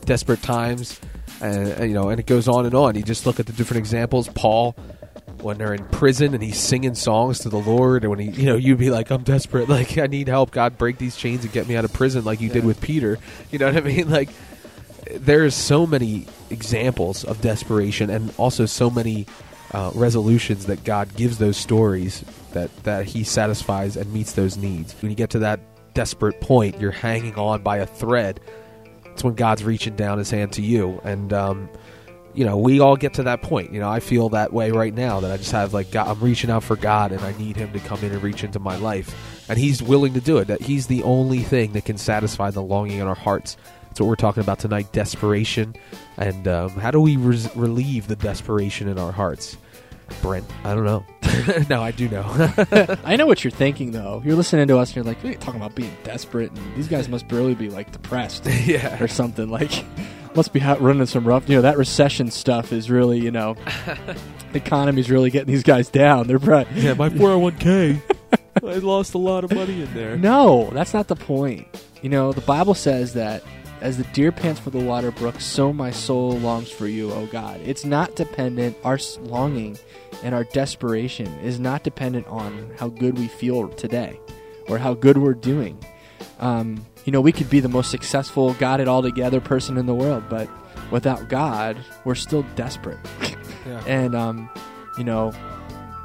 desperate 0.08 0.42
times, 0.42 0.98
and, 1.42 1.86
you 1.86 1.94
know, 1.94 2.08
and 2.08 2.18
it 2.18 2.26
goes 2.26 2.48
on 2.48 2.64
and 2.64 2.74
on. 2.74 2.96
You 2.96 3.02
just 3.02 3.26
look 3.26 3.38
at 3.38 3.46
the 3.46 3.52
different 3.52 3.78
examples. 3.78 4.26
Paul, 4.28 4.72
when 5.42 5.58
they're 5.58 5.74
in 5.74 5.84
prison 5.88 6.32
and 6.32 6.42
he's 6.42 6.58
singing 6.58 6.94
songs 6.94 7.40
to 7.40 7.50
the 7.50 7.58
Lord, 7.58 8.04
and 8.04 8.10
when 8.10 8.18
he, 8.18 8.30
you 8.30 8.46
know, 8.46 8.56
you'd 8.56 8.78
be 8.78 8.90
like, 8.90 9.10
I'm 9.10 9.22
desperate, 9.22 9.68
like 9.78 9.98
I 9.98 10.06
need 10.06 10.28
help. 10.28 10.50
God, 10.50 10.78
break 10.78 10.96
these 10.96 11.14
chains 11.14 11.44
and 11.44 11.52
get 11.52 11.68
me 11.68 11.76
out 11.76 11.84
of 11.84 11.92
prison, 11.92 12.24
like 12.24 12.40
you 12.40 12.48
did 12.48 12.64
with 12.64 12.80
Peter. 12.80 13.18
You 13.50 13.58
know 13.58 13.66
what 13.66 13.76
I 13.76 13.80
mean? 13.80 14.08
Like 14.18 14.30
there's 15.12 15.54
so 15.54 15.86
many 15.86 16.26
examples 16.50 17.24
of 17.24 17.40
desperation, 17.42 18.08
and 18.08 18.32
also 18.38 18.64
so 18.66 18.90
many 18.90 19.26
uh, 19.72 19.92
resolutions 19.94 20.66
that 20.66 20.84
God 20.84 21.14
gives 21.14 21.36
those 21.38 21.58
stories 21.58 22.24
that 22.52 22.74
that 22.84 23.04
He 23.04 23.24
satisfies 23.24 23.96
and 23.96 24.10
meets 24.12 24.32
those 24.32 24.56
needs. 24.56 24.94
When 25.02 25.10
you 25.10 25.16
get 25.16 25.30
to 25.30 25.40
that 25.40 25.60
desperate 25.92 26.40
point, 26.40 26.80
you're 26.80 26.90
hanging 26.90 27.34
on 27.34 27.62
by 27.62 27.78
a 27.78 27.86
thread. 27.86 28.40
It's 29.18 29.24
when 29.24 29.34
God's 29.34 29.64
reaching 29.64 29.96
down 29.96 30.18
His 30.18 30.30
hand 30.30 30.52
to 30.52 30.62
you, 30.62 31.00
and 31.02 31.32
um, 31.32 31.68
you 32.34 32.44
know 32.44 32.56
we 32.56 32.78
all 32.78 32.94
get 32.94 33.14
to 33.14 33.24
that 33.24 33.42
point. 33.42 33.72
You 33.72 33.80
know, 33.80 33.90
I 33.90 33.98
feel 33.98 34.28
that 34.28 34.52
way 34.52 34.70
right 34.70 34.94
now 34.94 35.18
that 35.18 35.32
I 35.32 35.36
just 35.38 35.50
have 35.50 35.74
like 35.74 35.90
God, 35.90 36.06
I'm 36.06 36.20
reaching 36.20 36.50
out 36.50 36.62
for 36.62 36.76
God, 36.76 37.10
and 37.10 37.20
I 37.22 37.32
need 37.32 37.56
Him 37.56 37.72
to 37.72 37.80
come 37.80 37.98
in 38.04 38.12
and 38.12 38.22
reach 38.22 38.44
into 38.44 38.60
my 38.60 38.76
life, 38.76 39.44
and 39.48 39.58
He's 39.58 39.82
willing 39.82 40.14
to 40.14 40.20
do 40.20 40.38
it. 40.38 40.46
That 40.46 40.60
He's 40.60 40.86
the 40.86 41.02
only 41.02 41.40
thing 41.40 41.72
that 41.72 41.84
can 41.84 41.98
satisfy 41.98 42.52
the 42.52 42.62
longing 42.62 43.00
in 43.00 43.08
our 43.08 43.16
hearts. 43.16 43.56
That's 43.88 43.98
what 43.98 44.06
we're 44.06 44.14
talking 44.14 44.44
about 44.44 44.60
tonight: 44.60 44.92
desperation, 44.92 45.74
and 46.16 46.46
um, 46.46 46.70
how 46.70 46.92
do 46.92 47.00
we 47.00 47.16
res- 47.16 47.56
relieve 47.56 48.06
the 48.06 48.14
desperation 48.14 48.86
in 48.86 49.00
our 49.00 49.10
hearts? 49.10 49.56
Brent, 50.22 50.46
I 50.64 50.74
don't 50.74 50.84
know. 50.84 51.04
no, 51.70 51.82
I 51.82 51.90
do 51.90 52.08
know. 52.08 52.24
I 53.04 53.16
know 53.16 53.26
what 53.26 53.44
you're 53.44 53.50
thinking, 53.50 53.92
though. 53.92 54.22
You're 54.24 54.36
listening 54.36 54.68
to 54.68 54.78
us 54.78 54.90
and 54.90 54.96
you're 54.96 55.04
like, 55.04 55.22
"What 55.22 55.34
are 55.34 55.38
talking 55.38 55.60
about 55.60 55.74
being 55.74 55.94
desperate? 56.04 56.50
And 56.50 56.76
these 56.76 56.88
guys 56.88 57.08
must 57.08 57.30
really 57.30 57.54
be 57.54 57.68
like 57.68 57.92
depressed 57.92 58.46
yeah, 58.64 59.02
or 59.02 59.08
something. 59.08 59.48
Like, 59.48 59.84
must 60.34 60.52
be 60.52 60.60
ha- 60.60 60.76
running 60.80 61.06
some 61.06 61.26
rough. 61.26 61.48
You 61.48 61.56
know, 61.56 61.62
that 61.62 61.78
recession 61.78 62.30
stuff 62.30 62.72
is 62.72 62.90
really, 62.90 63.18
you 63.18 63.30
know, 63.30 63.56
the 64.52 64.58
economy's 64.58 65.10
really 65.10 65.30
getting 65.30 65.52
these 65.52 65.62
guys 65.62 65.88
down. 65.88 66.26
They're 66.26 66.38
probably, 66.38 66.80
yeah. 66.82 66.94
My 66.94 67.08
four 67.10 67.28
hundred 67.28 67.38
one 67.38 67.56
k. 67.58 68.02
I 68.64 68.74
lost 68.78 69.14
a 69.14 69.18
lot 69.18 69.44
of 69.44 69.52
money 69.52 69.82
in 69.82 69.94
there. 69.94 70.16
No, 70.16 70.70
that's 70.72 70.92
not 70.92 71.08
the 71.08 71.16
point. 71.16 71.66
You 72.02 72.08
know, 72.08 72.32
the 72.32 72.40
Bible 72.40 72.74
says 72.74 73.14
that 73.14 73.42
as 73.80 73.98
the 73.98 74.04
deer 74.12 74.32
pants 74.32 74.60
for 74.60 74.70
the 74.70 74.78
water 74.78 75.10
brook, 75.10 75.40
so 75.40 75.72
my 75.72 75.90
soul 75.90 76.32
longs 76.38 76.70
for 76.70 76.86
you, 76.86 77.12
O 77.12 77.26
God. 77.26 77.60
It's 77.64 77.84
not 77.84 78.16
dependent, 78.16 78.76
our 78.84 78.98
longing 79.20 79.78
and 80.22 80.34
our 80.34 80.44
desperation 80.44 81.26
is 81.40 81.60
not 81.60 81.84
dependent 81.84 82.26
on 82.26 82.70
how 82.76 82.88
good 82.88 83.18
we 83.18 83.28
feel 83.28 83.68
today 83.68 84.18
or 84.68 84.78
how 84.78 84.94
good 84.94 85.18
we're 85.18 85.34
doing. 85.34 85.78
Um, 86.40 86.84
you 87.04 87.12
know, 87.12 87.20
we 87.20 87.32
could 87.32 87.48
be 87.48 87.60
the 87.60 87.68
most 87.68 87.90
successful, 87.90 88.54
got 88.54 88.80
it 88.80 88.88
all 88.88 89.02
together 89.02 89.40
person 89.40 89.76
in 89.76 89.86
the 89.86 89.94
world, 89.94 90.24
but 90.28 90.48
without 90.90 91.28
God, 91.28 91.76
we're 92.04 92.14
still 92.14 92.42
desperate. 92.54 92.98
Yeah. 93.66 93.84
And, 93.86 94.14
um, 94.14 94.48
you 94.96 95.04
know, 95.04 95.30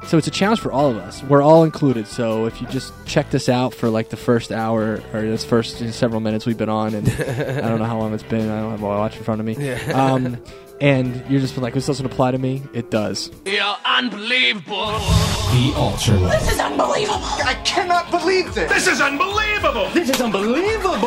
so 0.06 0.18
it's 0.18 0.26
a 0.26 0.30
challenge 0.30 0.60
for 0.60 0.72
all 0.72 0.90
of 0.90 0.96
us. 0.96 1.22
We're 1.22 1.42
all 1.42 1.64
included. 1.64 2.06
So 2.06 2.46
if 2.46 2.60
you 2.60 2.66
just 2.68 2.92
check 3.06 3.30
this 3.30 3.48
out 3.48 3.74
for 3.74 3.88
like 3.88 4.10
the 4.10 4.16
first 4.16 4.52
hour 4.52 5.02
or 5.12 5.22
this 5.22 5.44
first 5.44 5.78
several 5.92 6.20
minutes 6.20 6.46
we've 6.46 6.58
been 6.58 6.68
on, 6.68 6.94
and 6.94 7.08
I 7.10 7.60
don't 7.68 7.78
know 7.78 7.84
how 7.84 7.98
long 7.98 8.14
it's 8.14 8.22
been. 8.22 8.48
I 8.50 8.60
don't 8.60 8.70
have 8.72 8.80
my 8.80 8.88
watch 8.88 9.16
in 9.16 9.24
front 9.24 9.40
of 9.40 9.46
me. 9.46 9.56
Yeah. 9.58 9.80
Um, 9.94 10.42
and 10.80 11.24
you're 11.30 11.40
just 11.40 11.54
been 11.54 11.62
like, 11.62 11.74
this 11.74 11.86
doesn't 11.86 12.04
apply 12.04 12.32
to 12.32 12.38
me. 12.38 12.62
It 12.72 12.90
does. 12.90 13.30
You're 13.46 13.76
unbelievable. 13.84 14.86
The 14.86 15.72
Ultra 15.76 16.18
This 16.18 16.52
is 16.52 16.58
unbelievable. 16.58 17.20
I 17.22 17.60
cannot 17.64 18.10
believe 18.10 18.54
this. 18.54 18.70
This 18.70 18.88
is 18.88 19.00
unbelievable. 19.00 19.88
This 19.90 20.10
is 20.10 20.20
unbelievable. 20.20 20.98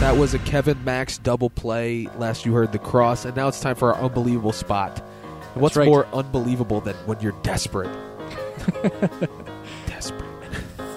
That 0.00 0.16
was 0.16 0.34
a 0.34 0.38
Kevin 0.40 0.84
Max 0.84 1.18
double 1.18 1.50
play. 1.50 2.08
Last 2.18 2.46
you 2.46 2.52
heard 2.52 2.70
the 2.72 2.78
cross, 2.78 3.24
and 3.24 3.34
now 3.34 3.48
it's 3.48 3.58
time 3.58 3.74
for 3.74 3.94
our 3.94 4.04
unbelievable 4.04 4.52
spot. 4.52 5.02
What's 5.60 5.76
right. 5.76 5.86
more 5.86 6.06
unbelievable 6.06 6.80
than 6.80 6.94
when 7.06 7.20
you're 7.20 7.36
desperate? 7.42 7.90
desperate. 9.86 10.30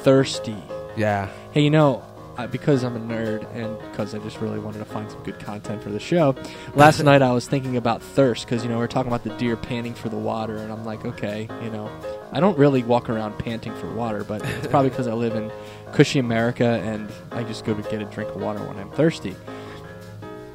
Thirsty. 0.03 0.57
Yeah. 0.95 1.29
Hey, 1.51 1.61
you 1.61 1.69
know, 1.69 2.03
uh, 2.37 2.47
because 2.47 2.83
I'm 2.83 2.95
a 2.95 2.99
nerd 2.99 3.45
and 3.55 3.77
because 3.91 4.15
I 4.15 4.19
just 4.19 4.39
really 4.39 4.59
wanted 4.59 4.79
to 4.79 4.85
find 4.85 5.09
some 5.11 5.21
good 5.23 5.39
content 5.39 5.83
for 5.83 5.89
the 5.89 5.99
show, 5.99 6.35
last 6.75 7.03
night 7.03 7.21
I 7.21 7.31
was 7.33 7.47
thinking 7.47 7.77
about 7.77 8.01
thirst 8.01 8.45
because, 8.45 8.63
you 8.63 8.69
know, 8.69 8.77
we 8.77 8.83
are 8.83 8.87
talking 8.87 9.11
about 9.11 9.23
the 9.23 9.35
deer 9.37 9.55
panting 9.55 9.93
for 9.93 10.09
the 10.09 10.17
water, 10.17 10.57
and 10.57 10.71
I'm 10.71 10.85
like, 10.85 11.05
okay, 11.05 11.47
you 11.61 11.69
know, 11.69 11.91
I 12.31 12.39
don't 12.39 12.57
really 12.57 12.83
walk 12.83 13.09
around 13.09 13.37
panting 13.37 13.75
for 13.75 13.91
water, 13.93 14.23
but 14.23 14.43
it's 14.45 14.67
probably 14.67 14.89
because 14.91 15.07
I 15.07 15.13
live 15.13 15.35
in 15.35 15.51
cushy 15.93 16.19
America 16.19 16.81
and 16.83 17.11
I 17.31 17.43
just 17.43 17.65
go 17.65 17.73
to 17.73 17.81
get 17.89 18.01
a 18.01 18.05
drink 18.05 18.33
of 18.33 18.41
water 18.41 18.65
when 18.65 18.77
I'm 18.77 18.91
thirsty. 18.91 19.35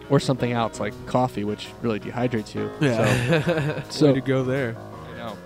Or 0.08 0.20
something 0.20 0.52
else 0.52 0.78
like 0.78 0.94
coffee, 1.06 1.42
which 1.44 1.68
really 1.82 1.98
dehydrates 1.98 2.54
you. 2.54 2.70
Yeah. 2.80 3.42
So, 3.42 3.54
Way 3.54 3.82
so 3.90 4.14
to 4.14 4.20
go 4.20 4.44
there. 4.44 4.76
you 5.10 5.16
know, 5.16 5.36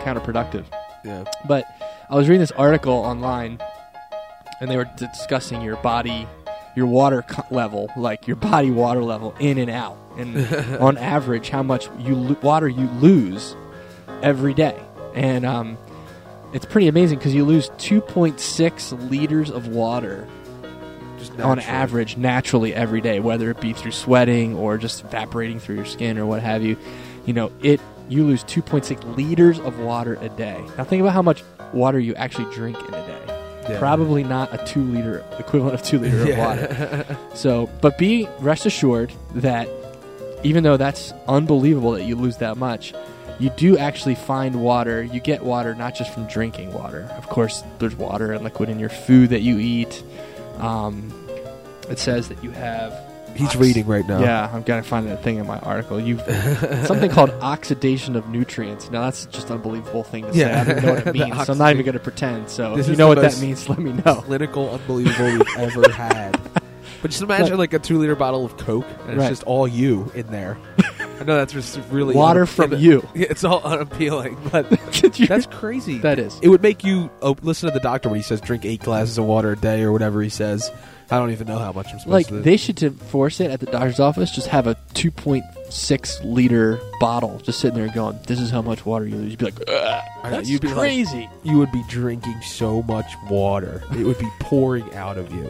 counterproductive. 0.00 0.64
Yeah. 1.04 1.24
But 1.48 1.64
I 2.10 2.14
was 2.16 2.28
reading 2.28 2.40
this 2.40 2.50
article 2.52 2.92
online, 2.92 3.58
and 4.60 4.70
they 4.70 4.76
were 4.76 4.88
discussing 4.96 5.62
your 5.62 5.76
body, 5.76 6.26
your 6.76 6.86
water 6.86 7.24
level, 7.50 7.88
like 7.96 8.26
your 8.26 8.36
body 8.36 8.70
water 8.70 9.02
level 9.02 9.34
in 9.40 9.56
and 9.56 9.70
out, 9.70 9.96
and 10.18 10.36
on 10.80 10.98
average, 10.98 11.48
how 11.48 11.62
much 11.62 11.88
you 12.00 12.14
lo- 12.14 12.36
water 12.42 12.68
you 12.68 12.88
lose 13.00 13.56
every 14.22 14.52
day. 14.52 14.78
And 15.14 15.46
um, 15.46 15.78
it's 16.52 16.66
pretty 16.66 16.88
amazing 16.88 17.18
because 17.18 17.34
you 17.34 17.44
lose 17.46 17.70
2.6 17.78 19.10
liters 19.10 19.50
of 19.50 19.68
water 19.68 20.28
on 21.42 21.58
average 21.60 22.16
naturally 22.16 22.74
every 22.74 23.00
day, 23.00 23.20
whether 23.20 23.50
it 23.50 23.60
be 23.60 23.72
through 23.72 23.92
sweating 23.92 24.56
or 24.56 24.78
just 24.78 25.04
evaporating 25.04 25.60
through 25.60 25.76
your 25.76 25.84
skin 25.84 26.18
or 26.18 26.26
what 26.26 26.42
have 26.42 26.62
you. 26.62 26.76
You 27.26 27.32
know, 27.32 27.52
it 27.62 27.80
you 28.08 28.24
lose 28.24 28.42
2.6 28.44 29.16
liters 29.16 29.60
of 29.60 29.78
water 29.78 30.18
a 30.20 30.28
day. 30.30 30.60
Now 30.76 30.84
think 30.84 31.00
about 31.00 31.12
how 31.12 31.22
much 31.22 31.44
water 31.72 31.98
you 31.98 32.14
actually 32.16 32.52
drink 32.52 32.76
in 32.76 32.94
a 32.94 33.06
day. 33.06 33.20
Yeah. 33.68 33.78
Probably 33.78 34.24
not 34.24 34.52
a 34.52 34.64
two 34.64 34.82
liter 34.82 35.24
equivalent 35.38 35.74
of 35.74 35.82
two 35.82 35.98
liter 35.98 36.32
of 36.32 36.38
water. 36.38 37.18
So, 37.34 37.70
but 37.80 37.96
be 37.96 38.28
rest 38.40 38.66
assured 38.66 39.12
that 39.36 39.68
even 40.42 40.64
though 40.64 40.76
that's 40.76 41.12
unbelievable 41.28 41.92
that 41.92 42.04
you 42.04 42.16
lose 42.16 42.38
that 42.38 42.56
much, 42.56 42.92
you 43.38 43.50
do 43.50 43.78
actually 43.78 44.14
find 44.16 44.62
water. 44.62 45.02
You 45.02 45.20
get 45.20 45.42
water 45.42 45.74
not 45.74 45.94
just 45.94 46.12
from 46.12 46.26
drinking 46.26 46.72
water. 46.72 47.02
Of 47.16 47.28
course, 47.28 47.62
there's 47.78 47.94
water 47.96 48.32
and 48.32 48.44
liquid 48.44 48.68
in 48.68 48.78
your 48.78 48.88
food 48.90 49.30
that 49.30 49.40
you 49.40 49.58
eat. 49.58 50.02
Um, 50.60 51.12
it 51.88 51.98
says 51.98 52.28
that 52.28 52.42
you 52.44 52.50
have. 52.50 52.92
He's 53.36 53.48
ox- 53.48 53.56
reading 53.56 53.86
right 53.86 54.06
now. 54.06 54.20
Yeah, 54.20 54.50
I'm 54.52 54.62
gonna 54.62 54.82
find 54.82 55.06
that 55.08 55.22
thing 55.22 55.38
in 55.38 55.46
my 55.46 55.58
article. 55.60 56.00
You 56.00 56.18
something 56.84 57.10
called 57.10 57.30
oxidation 57.40 58.16
of 58.16 58.28
nutrients. 58.28 58.90
Now 58.90 59.02
that's 59.02 59.26
just 59.26 59.48
an 59.50 59.56
unbelievable 59.56 60.02
thing 60.02 60.24
to 60.26 60.32
say. 60.32 60.40
Yeah. 60.40 60.60
I 60.60 60.64
don't 60.64 60.82
know 60.82 60.90
what 60.94 60.98
it 60.98 61.04
The 61.12 61.12
means. 61.26 61.46
so 61.46 61.52
I'm 61.52 61.58
not 61.58 61.72
even 61.72 61.86
gonna 61.86 61.98
pretend. 62.00 62.50
So 62.50 62.76
This 62.76 62.86
if 62.86 62.88
you 62.88 62.92
is 62.94 62.98
know 62.98 63.04
the 63.04 63.08
what 63.08 63.22
that 63.22 63.32
most- 63.32 63.40
means, 63.42 63.68
let 63.68 63.78
me 63.78 63.92
know. 63.92 64.16
Clinical 64.22 64.70
unbelievable 64.70 65.26
we've 65.26 65.42
ever 65.58 65.90
had. 65.92 66.40
But 67.02 67.12
just 67.12 67.22
imagine 67.22 67.56
like 67.56 67.72
a 67.72 67.78
two 67.78 67.98
liter 67.98 68.16
bottle 68.16 68.44
of 68.44 68.56
Coke, 68.58 68.84
and 69.06 69.16
Right. 69.16 69.30
it's 69.30 69.38
just 69.38 69.44
all 69.44 69.66
you 69.66 70.10
in 70.14 70.26
there. 70.26 70.58
I 71.20 71.24
know 71.24 71.36
that's 71.36 71.52
just 71.52 71.78
really 71.90 72.14
Water 72.14 72.46
from 72.46 72.72
it- 72.72 72.80
you. 72.80 73.06
Yeah, 73.14 73.26
it's 73.30 73.44
all 73.44 73.62
unappealing, 73.62 74.38
but 74.50 74.68
Did 74.92 75.18
you- 75.18 75.26
that's 75.26 75.46
crazy. 75.46 75.98
that 75.98 76.18
is. 76.18 76.38
It 76.42 76.48
would 76.48 76.62
make 76.62 76.82
you 76.82 77.10
oh, 77.22 77.36
listen 77.42 77.68
to 77.68 77.74
the 77.74 77.80
doctor 77.80 78.08
when 78.08 78.16
he 78.16 78.22
says 78.22 78.40
drink 78.40 78.64
eight 78.64 78.80
glasses 78.82 79.18
of 79.18 79.26
water 79.26 79.52
a 79.52 79.56
day 79.56 79.82
or 79.82 79.92
whatever 79.92 80.22
he 80.22 80.30
says. 80.30 80.70
I 81.10 81.18
don't 81.18 81.30
even 81.32 81.46
know 81.48 81.58
how 81.58 81.72
much 81.72 81.86
I'm 81.92 81.98
supposed 81.98 82.06
like 82.08 82.26
to. 82.28 82.40
they 82.40 82.56
should 82.56 82.76
to 82.78 82.90
force 82.92 83.40
it 83.40 83.50
at 83.50 83.58
the 83.60 83.66
doctor's 83.66 83.98
office. 84.00 84.30
Just 84.30 84.46
have 84.46 84.66
a 84.66 84.76
2.6 85.70 86.24
liter 86.24 86.78
bottle 87.00 87.38
just 87.42 87.60
sitting 87.60 87.78
there 87.78 87.92
going, 87.94 88.18
"This 88.26 88.40
is 88.40 88.50
how 88.50 88.62
much 88.62 88.84
water 88.84 89.06
you 89.06 89.16
lose." 89.16 89.30
You'd 89.30 89.38
be 89.38 89.44
like, 89.46 89.60
"Ugh, 89.68 90.02
"That's 90.24 90.48
you'd 90.48 90.60
be 90.60 90.68
like- 90.68 90.76
crazy." 90.76 91.28
you 91.42 91.58
would 91.58 91.72
be 91.72 91.82
drinking 91.88 92.40
so 92.42 92.82
much 92.82 93.06
water. 93.28 93.82
It 93.92 94.04
would 94.04 94.18
be 94.18 94.28
pouring 94.40 94.92
out 94.94 95.16
of 95.18 95.32
you. 95.32 95.48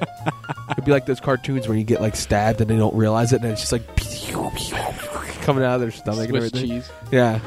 It'd 0.73 0.85
be 0.85 0.93
like 0.93 1.07
those 1.07 1.21
cartoons 1.21 1.67
where 1.69 1.77
you 1.77 1.85
get 1.85 2.01
like 2.01 2.17
stabbed 2.17 2.61
and 2.61 2.71
they 2.71 2.77
don't 2.77 2.95
realize 2.95 3.33
it, 3.33 3.43
and 3.43 3.51
it's 3.51 3.61
just 3.61 3.73
like 3.73 3.83
coming 5.43 5.65
out 5.65 5.75
of 5.77 5.81
their 5.81 5.91
stomach 5.91 6.29
and 6.29 6.31
Swiss 6.31 6.47
everything. 6.55 6.69
cheese. 6.71 6.91
Yeah, 7.11 7.41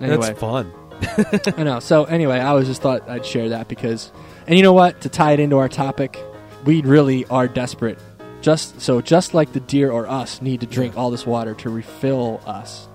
Anyway, 0.00 0.16
that's 0.26 0.38
fun. 0.40 0.72
I 1.56 1.62
know. 1.62 1.80
So 1.80 2.04
anyway, 2.04 2.38
I 2.38 2.52
was 2.54 2.66
just 2.66 2.82
thought 2.82 3.08
I'd 3.08 3.24
share 3.24 3.50
that 3.50 3.68
because, 3.68 4.10
and 4.46 4.56
you 4.56 4.62
know 4.62 4.72
what? 4.72 5.00
To 5.02 5.08
tie 5.08 5.32
it 5.32 5.40
into 5.40 5.58
our 5.58 5.68
topic, 5.68 6.18
we 6.64 6.82
really 6.82 7.24
are 7.26 7.46
desperate. 7.48 7.98
Just 8.40 8.80
so, 8.80 9.00
just 9.00 9.34
like 9.34 9.52
the 9.52 9.60
deer 9.60 9.90
or 9.90 10.06
us 10.08 10.40
need 10.40 10.60
to 10.60 10.66
drink 10.66 10.96
all 10.96 11.10
this 11.10 11.26
water 11.26 11.54
to 11.56 11.70
refill 11.70 12.40
us. 12.46 12.86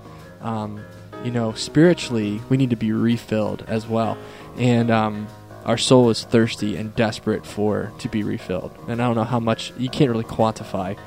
Um, 0.42 0.84
you 1.24 1.32
know, 1.32 1.54
spiritually, 1.54 2.42
we 2.50 2.58
need 2.58 2.70
to 2.72 2.76
be 2.76 2.92
refilled 2.92 3.64
as 3.68 3.88
well, 3.88 4.18
and 4.58 4.90
um, 4.92 5.28
our 5.66 5.78
soul 5.78 6.10
is 6.10 6.24
thirsty 6.24 6.76
and 6.76 6.94
desperate 6.96 7.46
for 7.46 7.92
to 8.00 8.10
be 8.10 8.24
refilled. 8.24 8.72
And 8.88 9.02
I 9.02 9.06
don't 9.06 9.16
know 9.16 9.24
how 9.24 9.40
much 9.40 9.72
you 9.78 9.90
can't 9.90 10.10
really 10.12 10.24
quantify 10.26 10.98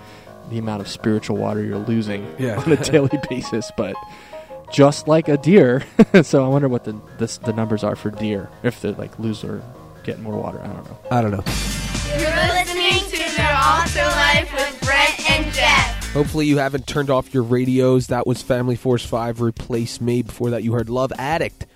the 0.50 0.58
amount 0.58 0.80
of 0.80 0.88
spiritual 0.88 1.36
water 1.36 1.62
you're 1.62 1.76
losing 1.78 2.32
Yeah. 2.38 2.60
on 2.60 2.70
a 2.72 2.76
daily 2.76 3.18
basis, 3.28 3.70
but 3.76 3.94
just 4.72 5.06
like 5.08 5.28
a 5.28 5.36
deer. 5.36 5.82
so 6.22 6.44
I 6.44 6.48
wonder 6.48 6.68
what 6.68 6.84
the, 6.84 6.92
the 7.18 7.38
the 7.44 7.52
numbers 7.52 7.84
are 7.84 7.96
for 7.96 8.10
deer 8.10 8.48
if 8.62 8.80
they 8.80 8.92
like 8.92 9.18
lose 9.18 9.44
or 9.44 9.62
get 10.04 10.18
more 10.20 10.36
water. 10.36 10.60
I 10.60 10.66
don't 10.68 10.84
know. 10.84 10.98
I 11.10 11.20
don't 11.22 11.30
know. 11.32 11.85
You're 12.18 12.30
listening 12.54 13.00
to 13.10 13.36
The 13.36 13.56
Altar 13.56 14.04
Life 14.04 14.52
with 14.52 14.80
Brent 14.84 15.30
and 15.30 15.52
Geoff. 15.52 16.12
Hopefully, 16.14 16.46
you 16.46 16.58
haven't 16.58 16.86
turned 16.86 17.10
off 17.10 17.32
your 17.34 17.42
radios. 17.42 18.06
That 18.08 18.26
was 18.26 18.40
Family 18.42 18.76
Force 18.76 19.04
5 19.04 19.40
Replace 19.42 20.00
Me. 20.00 20.22
Before 20.22 20.50
that, 20.50 20.62
you 20.62 20.72
heard 20.72 20.88
Love 20.88 21.12
Addict. 21.18 21.66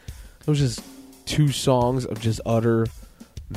Those 0.47 0.59
just 0.59 0.83
two 1.27 1.49
songs 1.49 2.07
of 2.07 2.21
just 2.21 2.41
utter 2.47 2.87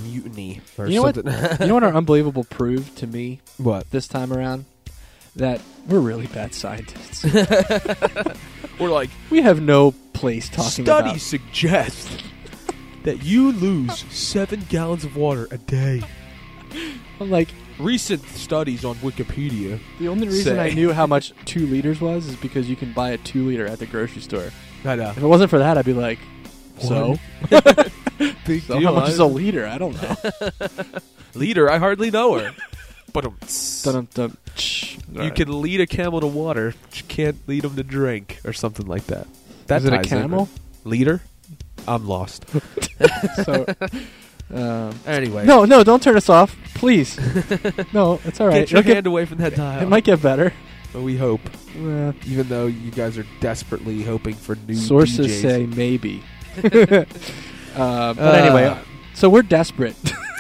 mutiny. 0.02 0.62
Or 0.78 0.88
You 0.88 0.96
know 0.98 1.02
what? 1.04 1.16
something. 1.16 1.34
you 1.62 1.68
know 1.68 1.74
what 1.76 1.84
our 1.84 1.94
unbelievable 1.96 2.44
proved 2.44 2.98
to 2.98 3.08
me 3.08 3.40
what? 3.58 3.90
this 3.92 4.08
time 4.08 4.34
around? 4.34 4.66
That 5.38 5.62
we're 5.88 6.00
really 6.02 6.28
bad 6.28 6.54
scientists. 6.54 7.24
We're 8.80 8.90
like, 8.90 9.10
we 9.30 9.42
have 9.42 9.62
no 9.62 9.94
place 10.14 10.48
talking 10.50 10.70
studies 10.86 10.88
about. 10.88 11.06
Studies 11.20 11.24
suggest 11.24 12.24
that 13.04 13.24
you 13.24 13.52
lose 13.52 14.04
seven 14.12 14.66
gallons 14.70 15.04
of 15.06 15.16
water 15.16 15.48
a 15.52 15.58
day. 15.58 16.02
I'm 17.20 17.30
like 17.30 17.50
Recent 17.80 18.22
studies 18.28 18.86
on 18.86 18.96
Wikipedia. 18.98 19.80
the 19.98 20.08
only 20.08 20.28
reason 20.28 20.60
I 20.60 20.70
knew 20.70 20.92
how 20.92 21.08
much 21.08 21.34
two 21.46 21.66
liters 21.66 22.00
was 22.00 22.28
is 22.28 22.36
because 22.36 22.70
you 22.70 22.76
can 22.76 22.94
buy 22.94 23.10
a 23.12 23.18
two 23.18 23.48
liter 23.48 23.66
at 23.66 23.80
the 23.80 23.88
grocery 23.88 24.22
store. 24.22 24.52
I 24.86 24.96
know. 24.96 25.10
If 25.10 25.18
it 25.18 25.26
wasn't 25.26 25.50
for 25.50 25.60
that, 25.60 25.78
I'd 25.78 25.86
be 25.86 25.94
like, 25.94 26.20
so, 26.80 27.18
Big 28.46 28.62
so 28.68 28.80
how 28.80 28.94
much 28.94 29.10
is 29.10 29.20
a 29.20 29.26
liter? 29.26 29.66
I 29.66 29.78
don't 29.78 30.00
know. 30.02 30.16
leader? 31.34 31.70
I 31.70 31.78
hardly 31.78 32.12
know 32.12 32.38
her. 32.38 32.52
but 33.14 33.26
you 34.56 35.32
can 35.32 35.62
lead 35.62 35.82
a 35.82 35.88
camel 35.88 36.20
to 36.22 36.28
water, 36.28 36.74
but 36.82 37.00
you 37.00 37.06
can't 37.08 37.38
lead 37.48 37.64
him 37.64 37.76
to 37.76 37.84
drink, 37.84 38.40
or 38.44 38.54
something 38.54 38.88
like 38.88 39.06
that. 39.06 39.28
That 39.68 39.82
Is 39.82 39.86
it 39.86 39.94
a 39.94 39.98
ties 39.98 40.12
in. 40.12 40.22
camel? 40.22 40.50
Leader? 40.84 41.22
I'm 41.88 42.08
lost. 42.08 42.46
so. 43.44 43.66
Um, 44.54 44.94
Anyway, 45.08 45.46
no, 45.46 45.66
no, 45.66 45.84
don't 45.84 46.02
turn 46.04 46.16
us 46.16 46.30
off, 46.30 46.56
please. 46.76 47.18
no, 47.94 48.20
it's 48.24 48.40
all 48.40 48.48
right. 48.48 48.60
get 48.60 48.72
your 48.72 48.80
It'll 48.82 48.94
hand 48.94 49.08
away 49.08 49.26
from 49.26 49.40
that 49.40 49.56
dial. 49.56 49.82
it 49.82 49.88
might 49.90 50.04
get 50.04 50.22
better. 50.22 50.54
But 50.92 51.02
we 51.02 51.18
hope, 51.18 51.42
Uh, 51.76 52.14
even 52.28 52.48
though 52.50 52.68
you 52.68 52.92
guys 52.92 53.18
are 53.18 53.26
desperately 53.40 54.04
hoping 54.04 54.36
for 54.36 54.56
new 54.68 54.76
sources 54.76 55.26
DJs. 55.28 55.42
say 55.42 55.66
maybe. 55.66 56.22
uh, 57.76 58.14
but 58.14 58.36
anyway, 58.36 58.66
Uh, 58.66 58.78
so 59.16 59.30
we're 59.30 59.42
desperate. 59.42 59.96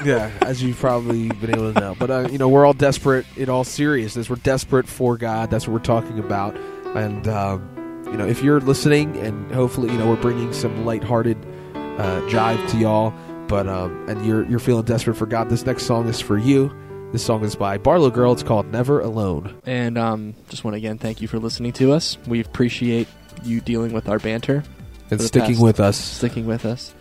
yeah, 0.05 0.29
as 0.41 0.62
you've 0.62 0.77
probably 0.77 1.29
been 1.29 1.51
able 1.55 1.74
to 1.74 1.79
know. 1.79 1.96
But 1.98 2.12
uh, 2.12 2.27
you 2.32 2.38
know, 2.38 2.50
we're 2.50 2.65
all 2.65 2.74
desperate 2.74 3.25
in 3.36 3.50
all 3.50 3.63
seriousness. 3.63 4.29
We're 4.29 4.36
desperate 4.38 4.88
for 4.88 5.17
God. 5.17 5.50
That's 5.50 5.67
what 5.67 5.74
we're 5.74 5.79
talking 5.79 6.20
about. 6.20 6.55
And 6.96 7.27
um, 7.27 8.03
you 8.05 8.17
know, 8.17 8.27
if 8.27 8.43
you're 8.43 8.60
listening, 8.60 9.17
and 9.17 9.51
hopefully, 9.51 9.91
you 9.91 9.98
know, 9.98 10.08
we're 10.08 10.22
bringing 10.22 10.53
some 10.53 10.86
lighthearted 10.86 11.38
uh, 11.75 12.22
jive 12.29 12.70
to 12.72 12.77
y'all. 12.77 13.12
But 13.53 13.67
um, 13.69 14.10
and 14.10 14.25
you're 14.25 14.50
you're 14.50 14.57
feeling 14.57 14.83
desperate 14.83 15.13
for 15.13 15.27
God. 15.27 15.48
This 15.48 15.63
next 15.63 15.83
song 15.83 16.07
is 16.07 16.19
for 16.19 16.39
you. 16.39 16.75
This 17.12 17.24
song 17.24 17.43
is 17.43 17.55
by 17.55 17.77
BarlowGirl. 17.77 18.33
It's 18.33 18.41
called 18.41 18.65
"Never 18.72 19.00
Alone." 19.00 19.62
And 19.67 19.95
um, 19.95 20.33
just 20.50 20.63
want 20.63 20.74
to 20.74 20.79
again 20.79 20.98
thank 20.98 21.22
you 21.22 21.27
for 21.27 21.38
listening 21.38 21.72
to 21.74 21.91
us. 21.91 22.17
We 22.25 22.39
appreciate 22.39 23.07
you 23.43 23.62
dealing 23.62 23.93
with 23.93 24.10
our 24.10 24.17
banter, 24.17 24.63
And 25.12 25.22
sticking 25.22 25.50
past- 25.51 25.62
with 25.62 25.79
us. 25.79 25.98
sticking 25.98 26.48
with 26.48 26.65
us. 26.65 26.95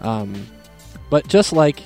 Um, 0.00 0.46
but 1.10 1.28
just 1.28 1.52
like 1.52 1.82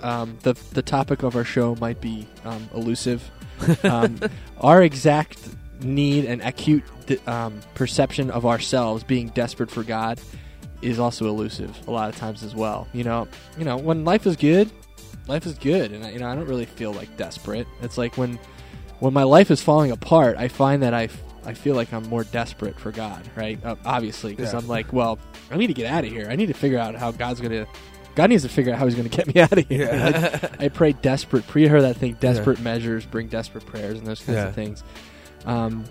um, 0.00 0.38
the 0.40 0.54
the 0.72 0.80
topic 0.80 1.22
of 1.22 1.36
our 1.36 1.44
show 1.44 1.74
might 1.74 2.00
be 2.00 2.26
um, 2.46 2.66
elusive, 2.72 3.30
um, 3.84 4.20
our 4.56 4.82
exact 4.82 5.38
need 5.82 6.24
and 6.24 6.40
acute 6.40 6.82
um, 7.28 7.60
perception 7.74 8.30
of 8.30 8.46
ourselves 8.46 9.04
being 9.04 9.28
desperate 9.28 9.70
for 9.70 9.82
God 9.82 10.18
is 10.82 10.98
also 10.98 11.26
elusive 11.28 11.76
a 11.86 11.90
lot 11.90 12.08
of 12.08 12.16
times 12.16 12.42
as 12.42 12.54
well. 12.54 12.86
You 12.92 13.04
know, 13.04 13.28
you 13.58 13.64
know 13.64 13.76
when 13.76 14.04
life 14.04 14.26
is 14.26 14.36
good, 14.36 14.70
life 15.28 15.46
is 15.46 15.54
good, 15.54 15.92
and 15.92 16.04
you 16.12 16.18
know 16.18 16.28
I 16.28 16.34
don't 16.34 16.46
really 16.48 16.66
feel 16.66 16.92
like 16.92 17.16
desperate. 17.16 17.66
It's 17.82 17.96
like 17.98 18.16
when 18.16 18.38
when 19.00 19.12
my 19.12 19.22
life 19.24 19.50
is 19.50 19.60
falling 19.62 19.90
apart, 19.90 20.36
I 20.38 20.48
find 20.48 20.82
that 20.82 20.94
I. 20.94 21.04
f- 21.04 21.20
I 21.46 21.52
feel 21.52 21.74
like 21.74 21.92
I'm 21.92 22.08
more 22.08 22.24
desperate 22.24 22.80
for 22.80 22.90
God, 22.90 23.20
right? 23.36 23.62
Uh, 23.62 23.76
obviously, 23.84 24.34
because 24.34 24.54
Yeah. 24.54 24.58
I'm 24.60 24.66
like, 24.66 24.94
well, 24.94 25.18
I 25.50 25.58
need 25.58 25.66
to 25.66 25.74
get 25.74 25.84
out 25.92 26.02
of 26.02 26.10
here. 26.10 26.26
I 26.30 26.36
need 26.36 26.46
to 26.46 26.54
figure 26.54 26.78
out 26.78 26.94
how 26.94 27.10
God's 27.10 27.38
gonna. 27.42 27.66
God 28.14 28.30
needs 28.30 28.44
to 28.44 28.48
figure 28.48 28.72
out 28.72 28.78
how 28.78 28.86
He's 28.86 28.94
gonna 28.94 29.10
get 29.10 29.26
me 29.34 29.38
out 29.42 29.52
of 29.52 29.68
here. 29.68 29.84
Yeah. 29.92 30.48
I, 30.58 30.64
I 30.64 30.68
pray 30.70 30.92
desperate. 30.92 31.46
Pre 31.46 31.66
heard 31.66 31.82
that 31.82 31.96
thing. 31.98 32.14
Desperate 32.14 32.60
measures 32.60 33.04
bring 33.04 33.28
desperate 33.28 33.66
prayers, 33.66 33.98
and 33.98 34.06
those 34.06 34.20
kinds 34.22 34.36
Yeah. 34.38 34.46
of 34.46 34.54
things. 34.54 34.84
Um, 35.44 35.84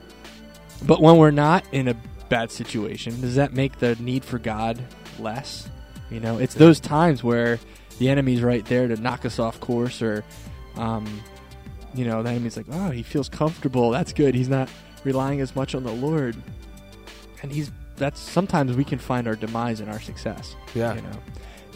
but 0.87 1.01
when 1.01 1.17
we're 1.17 1.29
not 1.29 1.63
in 1.71 1.87
a 1.89 1.95
bad 2.33 2.49
situation, 2.49 3.21
does 3.21 3.35
that 3.35 3.53
make 3.53 3.77
the 3.77 3.95
need 3.97 4.25
for 4.25 4.39
God 4.39 4.81
less? 5.19 5.69
You 6.09 6.19
know, 6.19 6.39
it's 6.39 6.55
those 6.55 6.79
times 6.79 7.23
where 7.23 7.59
the 7.99 8.09
enemy's 8.09 8.41
right 8.41 8.65
there 8.65 8.87
to 8.87 8.95
knock 8.95 9.23
us 9.23 9.37
off 9.37 9.59
course, 9.59 10.01
or, 10.01 10.23
um, 10.75 11.05
you 11.93 12.05
know, 12.05 12.23
the 12.23 12.31
enemy's 12.31 12.57
like, 12.57 12.65
oh, 12.71 12.89
he 12.89 13.03
feels 13.03 13.29
comfortable. 13.29 13.91
That's 13.91 14.13
good. 14.13 14.33
He's 14.33 14.49
not 14.49 14.67
relying 15.03 15.41
as 15.41 15.55
much 15.55 15.75
on 15.75 15.83
the 15.83 15.91
Lord, 15.91 16.35
and 17.43 17.51
he's 17.51 17.71
that's 17.97 18.19
sometimes 18.19 18.75
we 18.75 18.83
can 18.83 18.97
find 18.97 19.27
our 19.27 19.35
demise 19.35 19.79
in 19.79 19.87
our 19.87 20.01
success. 20.01 20.55
Yeah. 20.73 20.95
you 20.95 21.03
know, 21.03 21.19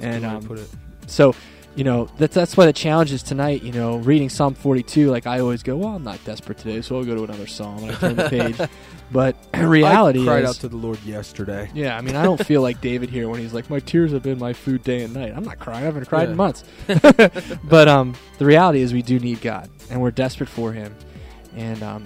and 0.01 0.25
um, 0.25 0.43
put 0.43 0.57
it. 0.57 0.69
so, 1.05 1.35
you 1.77 1.83
know, 1.83 2.09
that's 2.17 2.33
that's 2.33 2.57
why 2.57 2.65
the 2.65 2.73
challenge 2.73 3.11
is 3.11 3.21
tonight. 3.21 3.61
You 3.61 3.71
know, 3.71 3.97
reading 3.97 4.29
Psalm 4.29 4.55
42. 4.55 5.11
Like 5.11 5.27
I 5.27 5.39
always 5.39 5.61
go, 5.61 5.77
well, 5.77 5.95
I'm 5.95 6.03
not 6.03 6.23
desperate 6.25 6.57
today, 6.57 6.81
so 6.81 6.97
I'll 6.97 7.05
go 7.05 7.13
to 7.15 7.23
another 7.23 7.45
psalm 7.45 7.83
and 7.83 7.91
I 7.91 7.95
turn 7.95 8.15
the 8.15 8.29
page. 8.29 8.69
But 9.11 9.35
reality 9.53 10.21
I 10.23 10.25
cried 10.25 10.43
is, 10.43 10.49
out 10.49 10.55
to 10.57 10.69
the 10.69 10.75
Lord 10.75 11.01
yesterday. 11.03 11.69
yeah, 11.75 11.95
I 11.95 12.01
mean, 12.01 12.15
I 12.15 12.23
don't 12.23 12.43
feel 12.43 12.63
like 12.63 12.81
David 12.81 13.11
here 13.11 13.29
when 13.29 13.39
he's 13.39 13.53
like, 13.53 13.69
my 13.69 13.79
tears 13.79 14.11
have 14.11 14.23
been 14.23 14.39
my 14.39 14.53
food 14.53 14.83
day 14.83 15.03
and 15.03 15.13
night. 15.13 15.33
I'm 15.35 15.43
not 15.43 15.59
crying. 15.59 15.83
I 15.83 15.85
haven't 15.85 16.07
cried 16.07 16.23
Yeah. 16.23 16.31
in 16.31 16.35
months. 16.35 16.63
but 17.63 17.87
um, 17.87 18.15
the 18.39 18.45
reality 18.45 18.81
is, 18.81 18.91
we 18.91 19.03
do 19.03 19.19
need 19.19 19.39
God, 19.41 19.69
and 19.91 20.01
we're 20.01 20.11
desperate 20.11 20.49
for 20.49 20.73
Him. 20.73 20.95
And 21.55 21.81
um, 21.83 22.03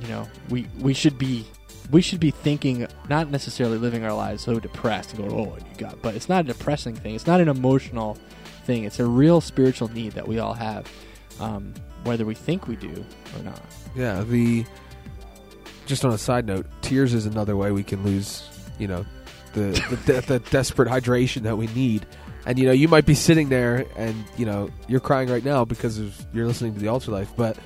you 0.00 0.06
know, 0.08 0.28
we 0.48 0.68
we 0.78 0.94
should 0.94 1.18
be 1.18 1.44
we 1.90 2.02
should 2.02 2.20
be 2.20 2.30
thinking, 2.30 2.86
not 3.08 3.30
necessarily 3.30 3.78
living 3.78 4.04
our 4.04 4.14
lives 4.14 4.44
so 4.44 4.58
depressed 4.60 5.12
and 5.12 5.28
going, 5.28 5.48
oh, 5.48 5.54
need 5.56 5.78
God. 5.78 5.98
But 6.02 6.14
it's 6.14 6.28
not 6.28 6.44
a 6.44 6.48
depressing 6.48 6.94
thing. 6.94 7.14
It's 7.16 7.26
not 7.26 7.40
an 7.40 7.48
emotional 7.48 8.16
thing. 8.66 8.84
It's 8.84 9.00
a 9.00 9.06
real 9.06 9.40
spiritual 9.40 9.88
need 9.88 10.12
that 10.12 10.26
we 10.28 10.38
all 10.38 10.54
have, 10.54 10.90
um, 11.40 11.72
whether 12.04 12.24
we 12.26 12.34
think 12.34 12.66
we 12.68 12.76
do 12.76 13.04
or 13.36 13.42
not. 13.42 13.60
Yeah, 13.94 14.22
the 14.24 14.64
just 15.86 16.04
on 16.04 16.12
a 16.12 16.18
side 16.18 16.46
note, 16.46 16.66
tears 16.82 17.14
is 17.14 17.26
another 17.26 17.56
way 17.56 17.70
we 17.70 17.84
can 17.84 18.02
lose, 18.04 18.48
you 18.78 18.88
know, 18.88 19.06
the 19.54 19.70
the, 19.90 19.96
de- 20.20 20.20
the 20.26 20.38
desperate 20.50 20.88
hydration 20.88 21.42
that 21.42 21.56
we 21.56 21.68
need. 21.68 22.04
And 22.44 22.58
you 22.58 22.66
know, 22.66 22.72
you 22.72 22.86
might 22.88 23.06
be 23.06 23.14
sitting 23.14 23.48
there 23.48 23.86
and 23.96 24.24
you 24.36 24.46
know 24.46 24.70
you're 24.88 25.00
crying 25.00 25.28
right 25.28 25.44
now 25.44 25.64
because 25.64 25.98
of 25.98 26.14
you're 26.32 26.46
listening 26.46 26.74
to 26.74 26.80
the 26.80 26.88
Altar 26.88 27.10
Life, 27.10 27.30
but 27.36 27.56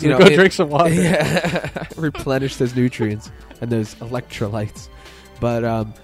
you 0.00 0.08
know, 0.08 0.18
go 0.18 0.26
it- 0.26 0.34
drink 0.34 0.52
some 0.52 0.68
water. 0.68 0.92
yeah, 0.92 1.86
replenish 1.96 2.56
those 2.56 2.74
nutrients 2.76 3.30
and 3.60 3.70
those 3.70 3.94
electrolytes. 3.96 4.88
But 5.40 5.64
um, 5.64 5.94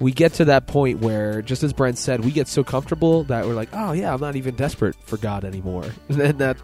we 0.00 0.12
get 0.12 0.34
to 0.34 0.44
that 0.46 0.66
point 0.66 1.00
where, 1.00 1.42
just 1.42 1.62
as 1.62 1.72
Brent 1.72 1.98
said, 1.98 2.24
we 2.24 2.30
get 2.30 2.48
so 2.48 2.62
comfortable 2.62 3.24
that 3.24 3.46
we're 3.46 3.54
like, 3.54 3.70
oh 3.72 3.92
yeah, 3.92 4.14
I'm 4.14 4.20
not 4.20 4.36
even 4.36 4.54
desperate 4.54 4.94
for 5.02 5.16
God 5.16 5.44
anymore. 5.44 5.86
And 6.08 6.38
that, 6.38 6.56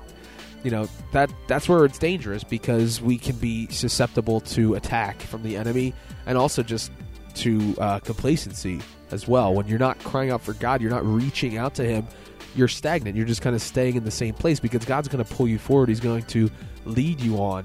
you 0.63 0.71
know, 0.71 0.89
that 1.13 1.31
that's 1.47 1.69
where 1.69 1.85
it's 1.85 1.99
dangerous 1.99 2.45
because 2.45 3.01
we 3.01 3.19
can 3.19 3.37
be 3.37 3.67
susceptible 3.69 4.41
to 4.41 4.75
attack 4.75 5.21
from 5.23 5.43
the 5.43 5.57
enemy 5.57 5.95
and 6.27 6.39
also 6.39 6.63
just 6.63 6.91
to 7.35 7.75
uh, 7.79 7.99
complacency 8.01 8.81
as 9.11 9.27
well. 9.29 9.55
When 9.55 9.67
you're 9.69 9.79
not 9.79 9.99
crying 10.01 10.31
out 10.31 10.43
for 10.43 10.55
God, 10.55 10.81
you're 10.81 10.91
not 10.91 11.05
reaching 11.05 11.57
out 11.57 11.75
to 11.77 11.85
Him. 11.85 12.07
You're 12.55 12.69
stagnant. 12.69 13.17
You're 13.17 13.27
just 13.27 13.43
kind 13.43 13.57
of 13.57 13.63
staying 13.63 13.97
in 13.97 14.05
the 14.05 14.11
same 14.11 14.35
place 14.35 14.61
because 14.61 14.85
God's 14.85 15.09
going 15.09 15.25
to 15.25 15.35
pull 15.35 15.49
you 15.49 15.59
forward. 15.59 15.89
He's 15.89 16.01
going 16.01 16.23
to 16.25 16.51
lead 16.85 17.21
you 17.21 17.39
on 17.39 17.65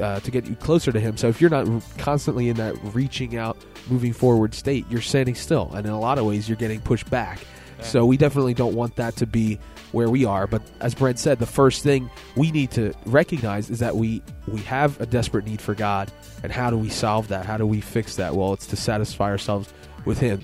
uh, 0.00 0.20
to 0.20 0.30
get 0.30 0.46
you 0.46 0.56
closer 0.56 0.92
to 0.92 1.00
Him. 1.00 1.16
So 1.16 1.28
if 1.28 1.40
you're 1.40 1.50
not 1.50 1.66
constantly 1.98 2.48
in 2.48 2.56
that 2.56 2.76
reaching 2.94 3.36
out, 3.36 3.56
moving 3.88 4.12
forward 4.12 4.54
state, 4.54 4.84
you're 4.90 5.00
standing 5.00 5.34
still, 5.34 5.70
and 5.74 5.86
in 5.86 5.92
a 5.92 6.00
lot 6.00 6.18
of 6.18 6.26
ways, 6.26 6.48
you're 6.48 6.56
getting 6.56 6.80
pushed 6.80 7.08
back. 7.10 7.40
So 7.80 8.04
we 8.04 8.16
definitely 8.16 8.54
don't 8.54 8.74
want 8.74 8.96
that 8.96 9.14
to 9.16 9.26
be 9.26 9.60
where 9.92 10.10
we 10.10 10.24
are. 10.24 10.48
But 10.48 10.62
as 10.80 10.96
Brent 10.96 11.18
said, 11.18 11.38
the 11.38 11.46
first 11.46 11.84
thing 11.84 12.10
we 12.34 12.50
need 12.50 12.72
to 12.72 12.92
recognize 13.06 13.70
is 13.70 13.78
that 13.78 13.94
we 13.94 14.20
we 14.48 14.60
have 14.62 15.00
a 15.00 15.06
desperate 15.06 15.44
need 15.44 15.60
for 15.60 15.74
God, 15.76 16.10
and 16.42 16.50
how 16.50 16.70
do 16.70 16.76
we 16.76 16.88
solve 16.88 17.28
that? 17.28 17.46
How 17.46 17.56
do 17.56 17.66
we 17.66 17.80
fix 17.80 18.16
that? 18.16 18.34
Well, 18.34 18.52
it's 18.52 18.66
to 18.66 18.76
satisfy 18.76 19.26
ourselves 19.30 19.72
with 20.04 20.18
Him. 20.18 20.40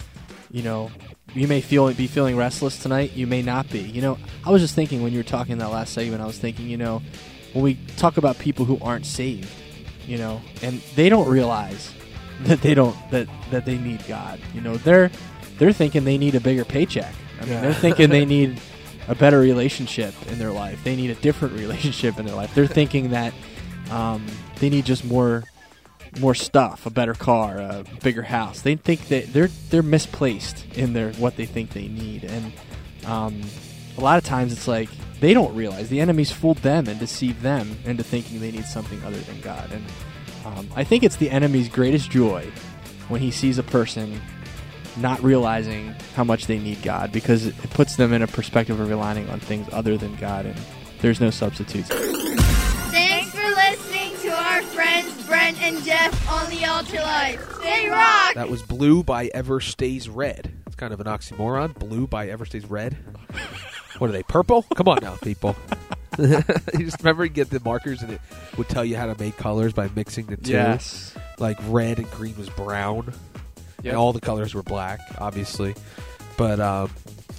you 0.53 0.63
know, 0.63 0.91
you 1.35 1.49
may 1.49 1.61
feel 1.61 1.93
be 1.93 2.07
feeling 2.07 2.37
restless 2.37 2.79
tonight. 2.79 3.15
You 3.15 3.27
may 3.27 3.43
not 3.43 3.69
be. 3.69 3.81
You 3.81 4.03
know, 4.03 4.19
I 4.45 4.51
was 4.51 4.63
just 4.63 4.77
thinking 4.77 5.03
when 5.03 5.13
you 5.13 5.19
were 5.19 5.25
talking 5.25 5.53
in 5.53 5.59
that 5.59 5.71
last 5.71 5.93
segment, 5.93 6.23
I 6.23 6.27
was 6.27 6.39
thinking, 6.39 6.69
you 6.69 6.77
know, 6.77 7.03
when 7.55 7.65
we 7.65 7.75
talk 7.97 8.19
about 8.19 8.39
people 8.39 8.65
who 8.67 8.79
aren't 8.83 9.07
saved, 9.07 9.51
you 10.07 10.19
know, 10.19 10.43
and 10.63 10.81
they 10.97 11.09
don't 11.09 11.29
realize 11.29 11.91
that 12.43 12.61
they 12.61 12.75
don't 12.75 12.97
that 13.11 13.27
that 13.51 13.65
they 13.65 13.79
need 13.79 14.07
God. 14.07 14.39
You 14.53 14.61
know, 14.61 14.77
they're 14.77 15.11
they're 15.59 15.73
thinking 15.73 16.05
they 16.05 16.19
need 16.19 16.35
a 16.35 16.41
bigger 16.41 16.65
paycheck. 16.65 17.15
I 17.41 17.45
mean, 17.45 17.53
Yeah. 17.55 17.61
they're 17.63 17.75
thinking 17.75 18.11
they 18.11 18.25
need 18.37 18.61
a 19.09 19.15
better 19.15 19.39
relationship 19.39 20.15
in 20.31 20.39
their 20.39 20.51
life. 20.51 20.83
They 20.85 20.97
need 20.97 21.11
a 21.11 21.15
different 21.17 21.55
relationship 21.59 22.19
in 22.19 22.27
their 22.27 22.35
life. 22.37 22.55
They're 22.55 22.67
thinking 22.67 23.11
that 23.11 23.33
um, 23.91 24.27
they 24.61 24.69
need 24.69 24.85
just 24.85 25.05
more 25.05 25.45
more 26.21 26.35
stuff, 26.35 26.87
a 26.87 26.91
better 26.91 27.15
car, 27.15 27.59
a 27.59 27.85
bigger 28.03 28.23
house. 28.23 28.61
They 28.61 28.77
think 28.77 29.09
that 29.09 29.33
they're 29.33 29.49
they're 29.71 29.83
misplaced 29.83 30.65
in 30.77 30.93
their 30.93 31.13
what 31.15 31.37
they 31.37 31.47
think 31.47 31.71
they 31.71 31.89
need, 31.89 32.25
and 32.25 32.53
um, 33.07 33.41
a 33.99 34.01
lot 34.01 34.19
of 34.19 34.25
times 34.25 34.53
it's 34.53 34.67
like 34.69 34.89
they 35.25 35.33
don't 35.33 35.55
realize 35.55 35.89
the 35.89 36.01
enemy's 36.01 36.31
fooled 36.31 36.59
them 36.59 36.87
and 36.87 37.01
deceived 37.01 37.41
them 37.41 37.79
into 37.87 38.05
thinking 38.05 38.41
they 38.41 38.51
need 38.51 38.67
something 38.67 39.03
other 39.05 39.17
than 39.21 39.41
God. 39.41 39.73
And 39.73 39.85
um, 40.45 40.69
I 40.77 40.85
think 40.85 41.03
it's 41.03 41.17
the 41.17 41.31
enemy's 41.31 41.71
greatest 41.71 42.11
joy 42.11 42.45
when 43.09 43.23
he 43.23 43.31
sees 43.31 43.57
a 43.57 43.63
person 43.63 44.21
not 44.99 45.23
realizing 45.23 45.95
how 46.15 46.25
much 46.25 46.47
they 46.47 46.59
need 46.59 46.83
God 46.83 47.11
because 47.11 47.47
it 47.47 47.57
puts 47.71 47.97
them 47.97 48.13
in 48.13 48.21
a 48.21 48.27
perspective 48.27 48.79
of 48.79 48.87
relying 48.87 49.27
on 49.31 49.41
things 49.41 49.67
other 49.73 49.97
than 49.97 50.15
God, 50.17 50.45
and 50.45 50.61
there's 51.01 51.23
no 51.23 51.31
substitutes. 51.31 51.89
Thanks 51.89 53.31
for 53.31 53.49
listening 53.49 54.13
to 54.21 54.29
our 54.29 54.61
friends 54.61 55.27
Brent 55.27 55.59
and 55.63 55.83
Geoff 55.83 56.31
on 56.31 56.51
the 56.51 56.67
Altar 56.67 56.99
Life. 56.99 57.55
Stay 57.61 57.89
rock! 57.89 58.35
That 58.35 58.51
was 58.51 58.63
Blue 58.63 59.03
by 59.03 59.29
Ever 59.29 59.59
Stays 59.61 60.07
Red. 60.07 60.53
It's 60.67 60.77
kind 60.77 60.93
of 60.93 61.01
an 61.01 61.07
oxymoron. 61.07 61.79
Blue 61.79 62.07
by 62.07 62.29
Ever 62.29 62.45
Stays 62.45 62.67
Red. 62.67 62.99
What 63.99 64.11
are 64.11 64.13
they? 64.13 64.23
Purple? 64.25 64.63
Come 64.75 64.89
on 64.89 64.99
now, 65.03 65.17
people. 65.17 65.57
you 66.19 66.85
just 66.85 67.01
remember 67.01 67.25
you 67.25 67.31
get 67.31 67.51
the 67.51 67.61
markers 67.65 68.03
and 68.03 68.13
it 68.13 68.21
would 68.57 68.69
tell 68.69 68.85
you 68.85 68.97
how 68.97 69.07
to 69.07 69.21
make 69.21 69.37
colors 69.37 69.73
by 69.73 69.89
mixing 69.97 70.27
the 70.27 70.37
two. 70.37 70.53
Yes. 70.53 71.15
Like 71.39 71.59
red 71.69 71.99
and 71.99 72.09
green 72.13 72.37
was 72.37 72.49
brown. 72.51 73.13
Yep. 73.83 73.93
And 73.93 73.97
all 73.97 74.13
the 74.13 74.21
colors 74.21 74.55
were 74.55 74.63
black, 74.63 75.01
obviously. 75.19 75.75
But 76.37 76.61
um, 76.61 76.91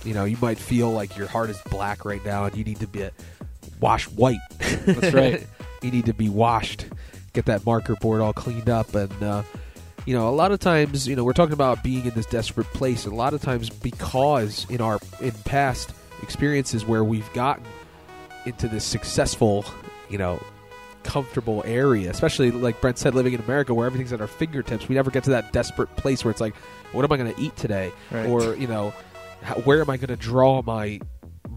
you 0.03 0.13
know, 0.13 0.25
you 0.25 0.37
might 0.41 0.57
feel 0.57 0.91
like 0.91 1.15
your 1.15 1.27
heart 1.27 1.49
is 1.49 1.61
black 1.69 2.03
right 2.03 2.23
now 2.25 2.45
and 2.45 2.55
you 2.57 2.63
need 2.63 2.79
to 2.81 2.87
be 2.87 3.09
washed 3.79 4.11
white. 4.11 4.39
That's 4.59 5.13
right. 5.13 5.47
you 5.81 5.91
need 5.91 6.05
to 6.07 6.13
be 6.13 6.27
washed. 6.27 6.85
Get 7.33 7.45
that 7.45 7.65
marker 7.65 7.95
board 7.95 8.21
all 8.21 8.33
cleaned 8.33 8.69
up 8.69 8.93
and 8.93 9.23
uh, 9.23 9.43
you 10.05 10.15
know, 10.15 10.29
a 10.29 10.35
lot 10.35 10.51
of 10.51 10.59
times, 10.59 11.07
you 11.07 11.15
know, 11.15 11.23
we're 11.23 11.33
talking 11.33 11.53
about 11.53 11.81
being 11.81 12.05
in 12.05 12.13
this 12.13 12.27
desperate 12.27 12.67
place. 12.67 13.05
And 13.05 13.13
a 13.13 13.15
lot 13.15 13.33
of 13.33 13.41
times, 13.41 13.71
because 13.71 14.69
in 14.69 14.79
our 14.79 14.99
in 15.19 15.31
past 15.45 15.93
experiences 16.25 16.83
where 16.85 17.03
we've 17.03 17.31
gotten 17.33 17.63
into 18.45 18.67
this 18.67 18.83
successful, 18.83 19.63
you 20.09 20.17
know, 20.17 20.41
comfortable 21.03 21.63
area, 21.65 22.09
especially 22.09 22.51
like 22.51 22.81
Brent 22.81 22.97
said, 22.97 23.13
living 23.15 23.33
in 23.33 23.39
America 23.41 23.73
where 23.73 23.85
everything's 23.85 24.11
at 24.11 24.21
our 24.21 24.27
fingertips, 24.27 24.89
we 24.89 24.95
never 24.95 25.11
get 25.11 25.23
to 25.25 25.29
that 25.31 25.53
desperate 25.53 25.95
place 25.97 26.25
where 26.25 26.31
it's 26.31 26.41
like, 26.41 26.55
what 26.91 27.05
am 27.05 27.11
I 27.11 27.17
going 27.17 27.33
to 27.33 27.39
eat 27.41 27.55
today, 27.55 27.91
Right. 28.11 28.27
or 28.27 28.55
you 28.55 28.67
know, 28.67 28.93
how, 29.43 29.55
where 29.55 29.81
am 29.81 29.89
I 29.89 29.97
going 29.97 30.07
to 30.09 30.15
draw 30.15 30.61
my 30.63 30.99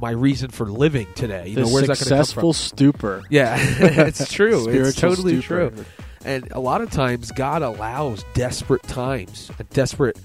my 0.00 0.10
reason 0.10 0.50
for 0.50 0.66
living 0.66 1.08
today. 1.16 1.48
You 1.48 1.54
the 1.56 1.60
know, 1.62 1.68
where's 1.68 1.88
that 1.88 1.98
going 1.98 1.98
to 1.98 2.04
come 2.04 2.18
successful 2.24 2.52
from? 2.52 2.58
stupor. 2.76 3.22
Yeah, 3.30 3.56
it's 3.58 4.30
true. 4.32 4.68
it's 4.68 4.94
totally 5.00 5.40
stupor. 5.40 5.70
true. 5.70 5.84
And 6.24 6.52
a 6.52 6.60
lot 6.60 6.82
of 6.82 6.90
times, 6.90 7.32
God 7.32 7.62
allows 7.62 8.24
desperate 8.34 8.82
times, 8.84 9.50
and 9.58 9.68
desperate 9.70 10.18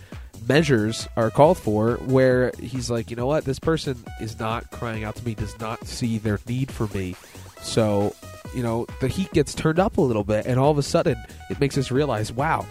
measures 0.48 1.08
are 1.18 1.30
called 1.32 1.58
for 1.58 1.96
where 2.06 2.52
He's 2.60 2.90
like, 2.90 3.10
you 3.10 3.16
know 3.16 3.26
what, 3.28 3.46
this 3.46 3.60
person 3.60 3.98
is 4.22 4.40
not 4.40 4.70
crying 4.72 5.04
out 5.04 5.16
to 5.18 5.26
me, 5.26 5.36
does 5.36 5.60
not 5.60 5.86
see 5.88 6.18
their 6.18 6.40
need 6.48 6.72
for 6.72 6.88
me. 6.88 7.16
So, 7.62 8.14
you 8.56 8.62
know, 8.64 8.86
the 9.00 9.08
heat 9.08 9.32
gets 9.32 9.54
turned 9.54 9.80
up 9.80 9.98
a 9.98 10.02
little 10.02 10.24
bit, 10.24 10.46
and 10.46 10.60
all 10.60 10.72
of 10.72 10.78
a 10.78 10.84
sudden, 10.84 11.16
it 11.50 11.60
makes 11.60 11.78
us 11.78 11.92
realize, 11.92 12.32
wow, 12.32 12.66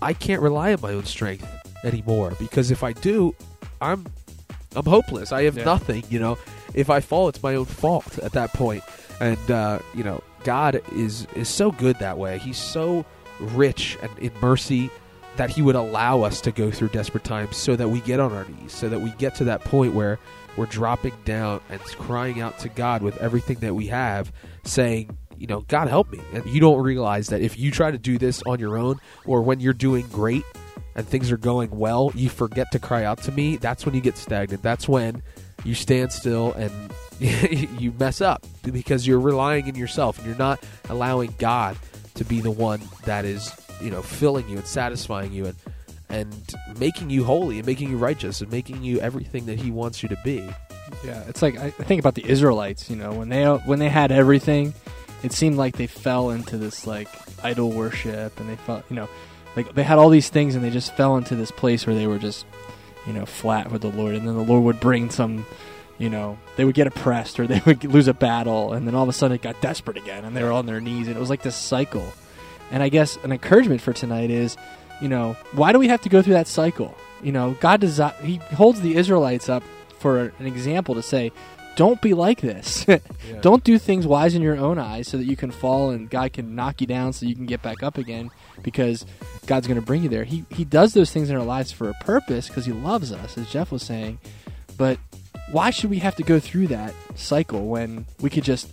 I 0.00 0.12
can't 0.14 0.40
rely 0.42 0.72
on 0.72 0.80
my 0.80 0.92
own 0.92 1.04
strength 1.04 1.46
anymore 1.84 2.32
because 2.38 2.70
if 2.70 2.82
I 2.82 2.92
do, 2.92 3.34
I'm 3.80 4.06
I'm 4.76 4.84
hopeless. 4.84 5.32
I 5.32 5.42
have 5.44 5.56
Yeah. 5.56 5.64
nothing. 5.64 6.04
You 6.10 6.18
know, 6.20 6.38
if 6.74 6.90
I 6.90 7.00
fall, 7.00 7.28
it's 7.28 7.42
my 7.42 7.54
own 7.54 7.64
fault 7.64 8.18
at 8.18 8.32
that 8.32 8.52
point. 8.52 8.84
And 9.20 9.50
uh, 9.50 9.80
you 9.94 10.04
know, 10.04 10.22
God 10.44 10.80
is 10.94 11.26
is 11.34 11.48
so 11.48 11.70
good 11.72 11.98
that 11.98 12.18
way. 12.18 12.38
He's 12.38 12.58
so 12.58 13.04
rich 13.40 13.96
and 14.02 14.10
in 14.18 14.32
mercy 14.40 14.90
that 15.38 15.50
He 15.50 15.62
would 15.62 15.74
allow 15.74 16.22
us 16.22 16.40
to 16.42 16.52
go 16.52 16.70
through 16.70 16.88
desperate 16.88 17.24
times, 17.24 17.56
so 17.56 17.74
that 17.76 17.88
we 17.88 18.00
get 18.00 18.20
on 18.20 18.32
our 18.32 18.44
knees, 18.44 18.72
so 18.72 18.88
that 18.88 19.00
we 19.00 19.10
get 19.12 19.34
to 19.36 19.44
that 19.44 19.62
point 19.62 19.94
where 19.94 20.18
we're 20.56 20.66
dropping 20.66 21.14
down 21.24 21.60
and 21.70 21.80
crying 21.80 22.40
out 22.40 22.58
to 22.58 22.68
God 22.68 23.02
with 23.02 23.16
everything 23.18 23.58
that 23.60 23.74
we 23.74 23.86
have, 23.86 24.32
saying, 24.64 25.16
you 25.36 25.46
know, 25.46 25.60
God 25.62 25.88
help 25.88 26.10
me. 26.10 26.20
And 26.34 26.44
you 26.46 26.60
don't 26.60 26.82
realize 26.82 27.28
that 27.28 27.40
if 27.40 27.58
you 27.58 27.70
try 27.70 27.90
to 27.90 27.98
do 27.98 28.18
this 28.18 28.42
on 28.44 28.58
your 28.58 28.76
own, 28.76 29.00
or 29.24 29.40
when 29.42 29.60
you're 29.60 29.72
doing 29.72 30.06
great 30.08 30.44
and 30.96 31.06
things 31.06 31.30
are 31.30 31.36
going 31.36 31.70
well, 31.70 32.10
you 32.14 32.28
forget 32.28 32.72
to 32.72 32.80
cry 32.80 33.04
out 33.04 33.22
to 33.22 33.32
me. 33.32 33.56
That's 33.56 33.86
when 33.86 33.94
you 33.94 34.00
get 34.00 34.16
stagnant. 34.16 34.62
That's 34.62 34.88
when 34.88 35.22
you 35.64 35.74
stand 35.74 36.12
still 36.12 36.52
and 36.54 36.72
you 37.80 37.92
mess 37.92 38.20
up 38.20 38.44
because 38.62 39.06
you're 39.06 39.20
relying 39.20 39.68
in 39.68 39.76
yourself 39.76 40.18
and 40.18 40.26
you're 40.26 40.36
not 40.36 40.60
allowing 40.88 41.34
God 41.38 41.76
to 42.18 42.24
be 42.24 42.40
the 42.40 42.50
one 42.50 42.80
that 43.04 43.24
is, 43.24 43.52
you 43.80 43.90
know, 43.90 44.02
filling 44.02 44.48
you 44.48 44.58
and 44.58 44.66
satisfying 44.66 45.32
you 45.32 45.46
and 45.46 45.56
and 46.10 46.54
making 46.78 47.10
you 47.10 47.24
holy 47.24 47.58
and 47.58 47.66
making 47.66 47.90
you 47.90 47.96
righteous 47.98 48.40
and 48.40 48.50
making 48.50 48.82
you 48.82 48.98
everything 49.00 49.46
that 49.46 49.58
he 49.58 49.70
wants 49.70 50.02
you 50.02 50.08
to 50.08 50.16
be. 50.24 50.42
Yeah, 51.04 51.22
it's 51.28 51.42
like 51.42 51.58
I 51.58 51.70
think 51.70 52.00
about 52.00 52.14
the 52.14 52.26
Israelites. 52.26 52.88
You 52.90 52.96
know, 52.96 53.12
when 53.12 53.28
they 53.28 53.44
when 53.44 53.78
they 53.78 53.88
had 53.88 54.10
everything, 54.10 54.74
it 55.22 55.32
seemed 55.32 55.56
like 55.56 55.76
they 55.76 55.86
fell 55.86 56.30
into 56.30 56.56
this 56.56 56.86
like 56.86 57.08
idol 57.44 57.70
worship, 57.70 58.38
and 58.40 58.48
they 58.48 58.56
felt 58.56 58.84
you 58.88 58.96
know, 58.96 59.08
like 59.54 59.74
they 59.74 59.82
had 59.82 59.98
all 59.98 60.08
these 60.08 60.30
things, 60.30 60.54
and 60.54 60.64
they 60.64 60.70
just 60.70 60.96
fell 60.96 61.16
into 61.16 61.36
this 61.36 61.50
place 61.50 61.86
where 61.86 61.94
they 61.94 62.06
were 62.06 62.18
just 62.18 62.46
you 63.06 63.12
know 63.12 63.26
flat 63.26 63.70
with 63.70 63.82
the 63.82 63.90
Lord, 63.90 64.14
and 64.14 64.26
then 64.26 64.34
the 64.34 64.44
Lord 64.44 64.64
would 64.64 64.80
bring 64.80 65.10
some. 65.10 65.44
You 65.98 66.08
know, 66.08 66.38
they 66.56 66.64
would 66.64 66.74
get 66.74 66.86
oppressed 66.86 67.40
or 67.40 67.46
they 67.46 67.60
would 67.66 67.84
lose 67.84 68.08
a 68.08 68.14
battle, 68.14 68.72
and 68.72 68.86
then 68.86 68.94
all 68.94 69.02
of 69.02 69.08
a 69.08 69.12
sudden 69.12 69.34
it 69.34 69.42
got 69.42 69.60
desperate 69.60 69.96
again, 69.96 70.24
and 70.24 70.36
they 70.36 70.42
were 70.42 70.52
on 70.52 70.66
their 70.66 70.80
knees, 70.80 71.08
and 71.08 71.16
it 71.16 71.20
was 71.20 71.30
like 71.30 71.42
this 71.42 71.56
cycle. 71.56 72.12
And 72.70 72.82
I 72.82 72.88
guess 72.88 73.16
an 73.24 73.32
encouragement 73.32 73.80
for 73.80 73.92
tonight 73.92 74.30
is, 74.30 74.56
you 75.00 75.08
know, 75.08 75.36
why 75.52 75.72
do 75.72 75.78
we 75.78 75.88
have 75.88 76.02
to 76.02 76.08
go 76.08 76.22
through 76.22 76.34
that 76.34 76.48
cycle? 76.48 76.94
You 77.22 77.32
know, 77.32 77.56
God 77.60 77.80
does 77.80 78.00
He 78.22 78.36
holds 78.36 78.80
the 78.80 78.96
Israelites 78.96 79.48
up 79.48 79.62
for 79.98 80.32
an 80.38 80.46
example 80.46 80.94
to 80.94 81.02
say, 81.02 81.32
don't 81.78 82.02
be 82.02 82.12
like 82.12 82.40
this. 82.40 82.84
Don't 83.40 83.62
do 83.62 83.78
things 83.78 84.04
wise 84.04 84.34
in 84.34 84.42
your 84.42 84.56
own 84.56 84.80
eyes 84.80 85.06
so 85.06 85.16
that 85.16 85.26
you 85.26 85.36
can 85.36 85.52
fall 85.52 85.90
and 85.90 86.10
God 86.10 86.32
can 86.32 86.56
knock 86.56 86.80
you 86.80 86.88
down 86.88 87.12
so 87.12 87.24
you 87.24 87.36
can 87.36 87.46
get 87.46 87.62
back 87.62 87.84
up 87.84 87.98
again 87.98 88.32
because 88.64 89.06
God's 89.46 89.68
going 89.68 89.78
to 89.78 89.86
bring 89.86 90.02
you 90.02 90.08
there. 90.08 90.24
He 90.24 90.44
he 90.50 90.64
does 90.64 90.92
those 90.92 91.12
things 91.12 91.30
in 91.30 91.36
our 91.36 91.44
lives 91.44 91.70
for 91.70 91.88
a 91.88 91.94
purpose 92.00 92.48
because 92.48 92.66
he 92.66 92.72
loves 92.72 93.12
us 93.12 93.38
as 93.38 93.48
Geoff 93.48 93.70
was 93.70 93.84
saying. 93.84 94.18
But 94.76 94.98
why 95.52 95.70
should 95.70 95.90
we 95.90 95.98
have 95.98 96.16
to 96.16 96.22
go 96.22 96.38
through 96.38 96.68
that 96.68 96.94
cycle 97.14 97.66
when 97.66 98.06
we 98.20 98.30
could 98.30 98.44
just 98.44 98.68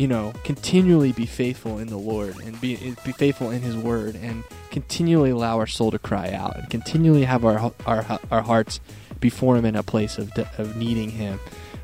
you 0.00 0.08
know, 0.08 0.32
continually 0.44 1.12
be 1.12 1.26
faithful 1.26 1.78
in 1.78 1.88
the 1.88 1.98
Lord 1.98 2.34
and 2.38 2.58
be 2.58 2.74
be 3.04 3.12
faithful 3.12 3.50
in 3.50 3.60
His 3.60 3.76
Word 3.76 4.16
and 4.16 4.42
continually 4.70 5.28
allow 5.28 5.58
our 5.58 5.66
soul 5.66 5.90
to 5.90 5.98
cry 5.98 6.30
out 6.30 6.56
and 6.56 6.70
continually 6.70 7.24
have 7.24 7.44
our 7.44 7.70
our 7.84 8.18
our 8.30 8.40
hearts 8.40 8.80
before 9.20 9.58
Him 9.58 9.66
in 9.66 9.76
a 9.76 9.82
place 9.82 10.16
of 10.16 10.32
of 10.56 10.74
needing 10.74 11.10
Him. 11.10 11.38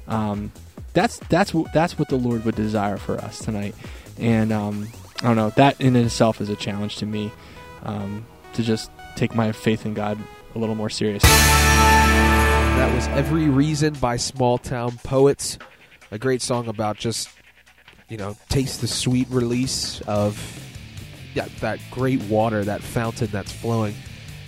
Um, 0.09 0.51
that's 0.95 1.19
that's 1.29 1.53
what 1.53 1.71
that's 1.75 1.99
what 1.99 2.09
the 2.09 2.17
Lord 2.17 2.47
would 2.47 2.55
desire 2.57 2.97
for 2.97 3.19
us 3.19 3.39
tonight, 3.41 3.75
and 4.19 4.51
um, 4.51 4.89
I 5.21 5.27
don't 5.27 5.37
know 5.37 5.51
that 5.51 5.79
in 5.79 5.95
itself 5.95 6.41
is 6.41 6.49
a 6.49 6.57
challenge 6.57 6.97
to 6.97 7.07
me 7.07 7.31
um, 7.83 8.25
to 8.55 8.62
just 8.62 8.91
take 9.17 9.35
my 9.35 9.53
faith 9.53 9.85
in 9.85 9.93
God 9.93 10.19
a 10.55 10.59
little 10.59 10.75
more 10.75 10.89
serious. 10.89 11.23
That 12.77 12.95
was 12.95 13.07
Every 13.09 13.49
Reason 13.49 13.95
by 13.95 14.19
Small 14.19 14.59
Town 14.59 14.99
Poets. 15.03 15.59
A 16.11 16.19
great 16.19 16.43
song 16.43 16.69
about 16.69 16.99
just, 16.99 17.31
you 18.11 18.19
know, 18.19 18.37
taste 18.51 18.83
the 18.83 18.87
sweet 18.87 19.27
release 19.31 20.03
of 20.03 20.39
yeah, 21.35 21.49
that 21.61 21.81
great 21.91 22.23
water, 22.25 22.65
that 22.65 22.83
fountain 22.83 23.29
that's 23.33 23.51
flowing 23.51 23.95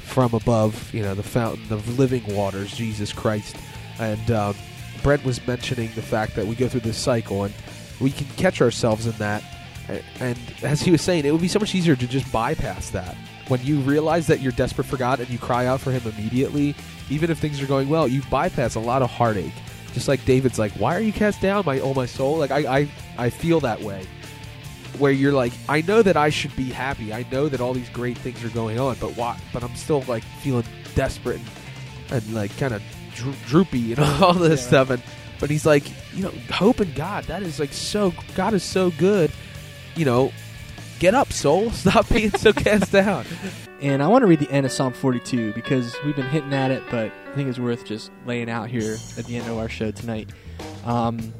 from 0.02 0.34
above, 0.34 0.92
you 0.92 1.02
know, 1.02 1.14
the 1.14 1.22
fountain 1.22 1.72
of 1.72 1.98
living 1.98 2.22
waters, 2.36 2.76
Jesus 2.76 3.14
Christ. 3.14 3.56
And 3.98 4.30
um, 4.30 4.54
Brent 5.02 5.24
was 5.24 5.44
mentioning 5.46 5.90
the 5.94 6.02
fact 6.02 6.36
that 6.36 6.46
we 6.46 6.54
go 6.54 6.68
through 6.68 6.80
this 6.80 6.98
cycle 6.98 7.44
and 7.44 7.54
we 7.98 8.10
can 8.10 8.26
catch 8.36 8.60
ourselves 8.60 9.06
in 9.06 9.12
that. 9.12 9.42
And 10.20 10.38
as 10.62 10.82
he 10.82 10.90
was 10.90 11.00
saying, 11.00 11.24
it 11.24 11.32
would 11.32 11.40
be 11.40 11.48
so 11.48 11.58
much 11.58 11.74
easier 11.74 11.96
to 11.96 12.06
just 12.06 12.30
bypass 12.30 12.90
that. 12.90 13.16
When 13.48 13.62
you 13.64 13.80
realize 13.80 14.26
that 14.26 14.40
you're 14.40 14.52
desperate 14.52 14.86
for 14.86 14.96
God 14.96 15.20
and 15.20 15.28
you 15.30 15.38
cry 15.38 15.66
out 15.66 15.80
for 15.80 15.90
Him 15.90 16.02
immediately, 16.04 16.74
even 17.10 17.30
if 17.30 17.38
things 17.38 17.60
are 17.62 17.66
going 17.66 17.88
well, 17.88 18.06
you 18.06 18.22
bypass 18.30 18.74
a 18.74 18.80
lot 18.80 19.02
of 19.02 19.10
heartache. 19.10 19.54
Just 19.94 20.06
like 20.06 20.24
David's 20.24 20.58
like, 20.58 20.72
"Why 20.72 20.94
are 20.94 21.00
you 21.00 21.12
cast 21.12 21.40
down, 21.40 21.64
my 21.64 21.80
oh 21.80 21.94
my 21.94 22.06
soul?" 22.06 22.36
Like 22.36 22.50
I, 22.50 22.80
I, 22.80 22.88
I 23.16 23.30
feel 23.30 23.60
that 23.60 23.80
way. 23.80 24.06
Where 24.98 25.12
you're 25.12 25.32
like, 25.32 25.52
I 25.68 25.82
know 25.82 26.02
that 26.02 26.16
I 26.16 26.30
should 26.30 26.54
be 26.56 26.64
happy. 26.64 27.12
I 27.12 27.24
know 27.30 27.48
that 27.48 27.60
all 27.60 27.72
these 27.72 27.88
great 27.90 28.18
things 28.18 28.42
are 28.44 28.48
going 28.48 28.78
on, 28.78 28.96
but 29.00 29.16
why? 29.16 29.38
But 29.52 29.62
I'm 29.62 29.74
still 29.76 30.02
like 30.02 30.24
feeling 30.42 30.64
desperate 30.94 31.40
and, 32.10 32.22
and 32.22 32.34
like 32.34 32.56
kind 32.58 32.74
of 32.74 32.82
droopy 33.46 33.92
and 33.92 34.00
all 34.22 34.34
this 34.34 34.66
stuff. 34.66 34.90
And 34.90 35.02
but 35.40 35.50
he's 35.50 35.66
like, 35.66 35.84
you 36.14 36.24
know, 36.24 36.32
hope 36.50 36.80
in 36.80 36.92
God. 36.94 37.24
That 37.24 37.42
is 37.42 37.60
like 37.60 37.72
so. 37.72 38.12
God 38.34 38.54
is 38.54 38.62
so 38.62 38.90
good. 38.92 39.32
You 39.94 40.04
know, 40.04 40.32
get 40.98 41.14
up, 41.14 41.32
soul. 41.32 41.70
Stop 41.72 42.08
being 42.08 42.30
so 42.30 42.52
cast 42.52 42.92
down. 42.92 43.24
And 43.80 44.02
I 44.02 44.08
want 44.08 44.22
to 44.22 44.26
read 44.26 44.40
the 44.40 44.50
end 44.50 44.66
of 44.66 44.72
Psalm 44.72 44.92
42 44.92 45.52
because 45.52 45.94
we've 46.04 46.16
been 46.16 46.28
hitting 46.28 46.52
at 46.52 46.70
it, 46.70 46.82
but 46.90 47.12
I 47.30 47.34
think 47.34 47.48
it's 47.48 47.58
worth 47.58 47.84
just 47.84 48.10
laying 48.26 48.50
out 48.50 48.68
here 48.68 48.96
at 49.16 49.24
the 49.26 49.36
end 49.36 49.48
of 49.48 49.56
our 49.56 49.68
show 49.68 49.90
tonight. 49.90 50.30
Um, 50.84 51.32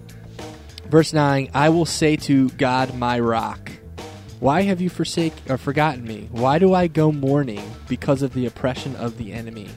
verse 0.87 1.13
9 1.13 1.51
I 1.55 1.69
will 1.69 1.87
say 1.87 2.17
to 2.17 2.49
God, 2.51 2.95
my 2.95 3.19
rock, 3.19 3.73
why 4.41 4.63
have 4.63 4.81
you 4.81 4.89
forsake 4.89 5.35
or 5.49 5.59
forgotten 5.59 6.05
me? 6.05 6.29
Why 6.31 6.61
do 6.61 6.75
I 6.75 6.87
go 6.87 7.11
mourning 7.11 7.63
because 7.89 8.23
of 8.23 8.35
the 8.35 8.47
oppression 8.47 8.95
of 8.97 9.19
the 9.19 9.33
enemy? 9.33 9.69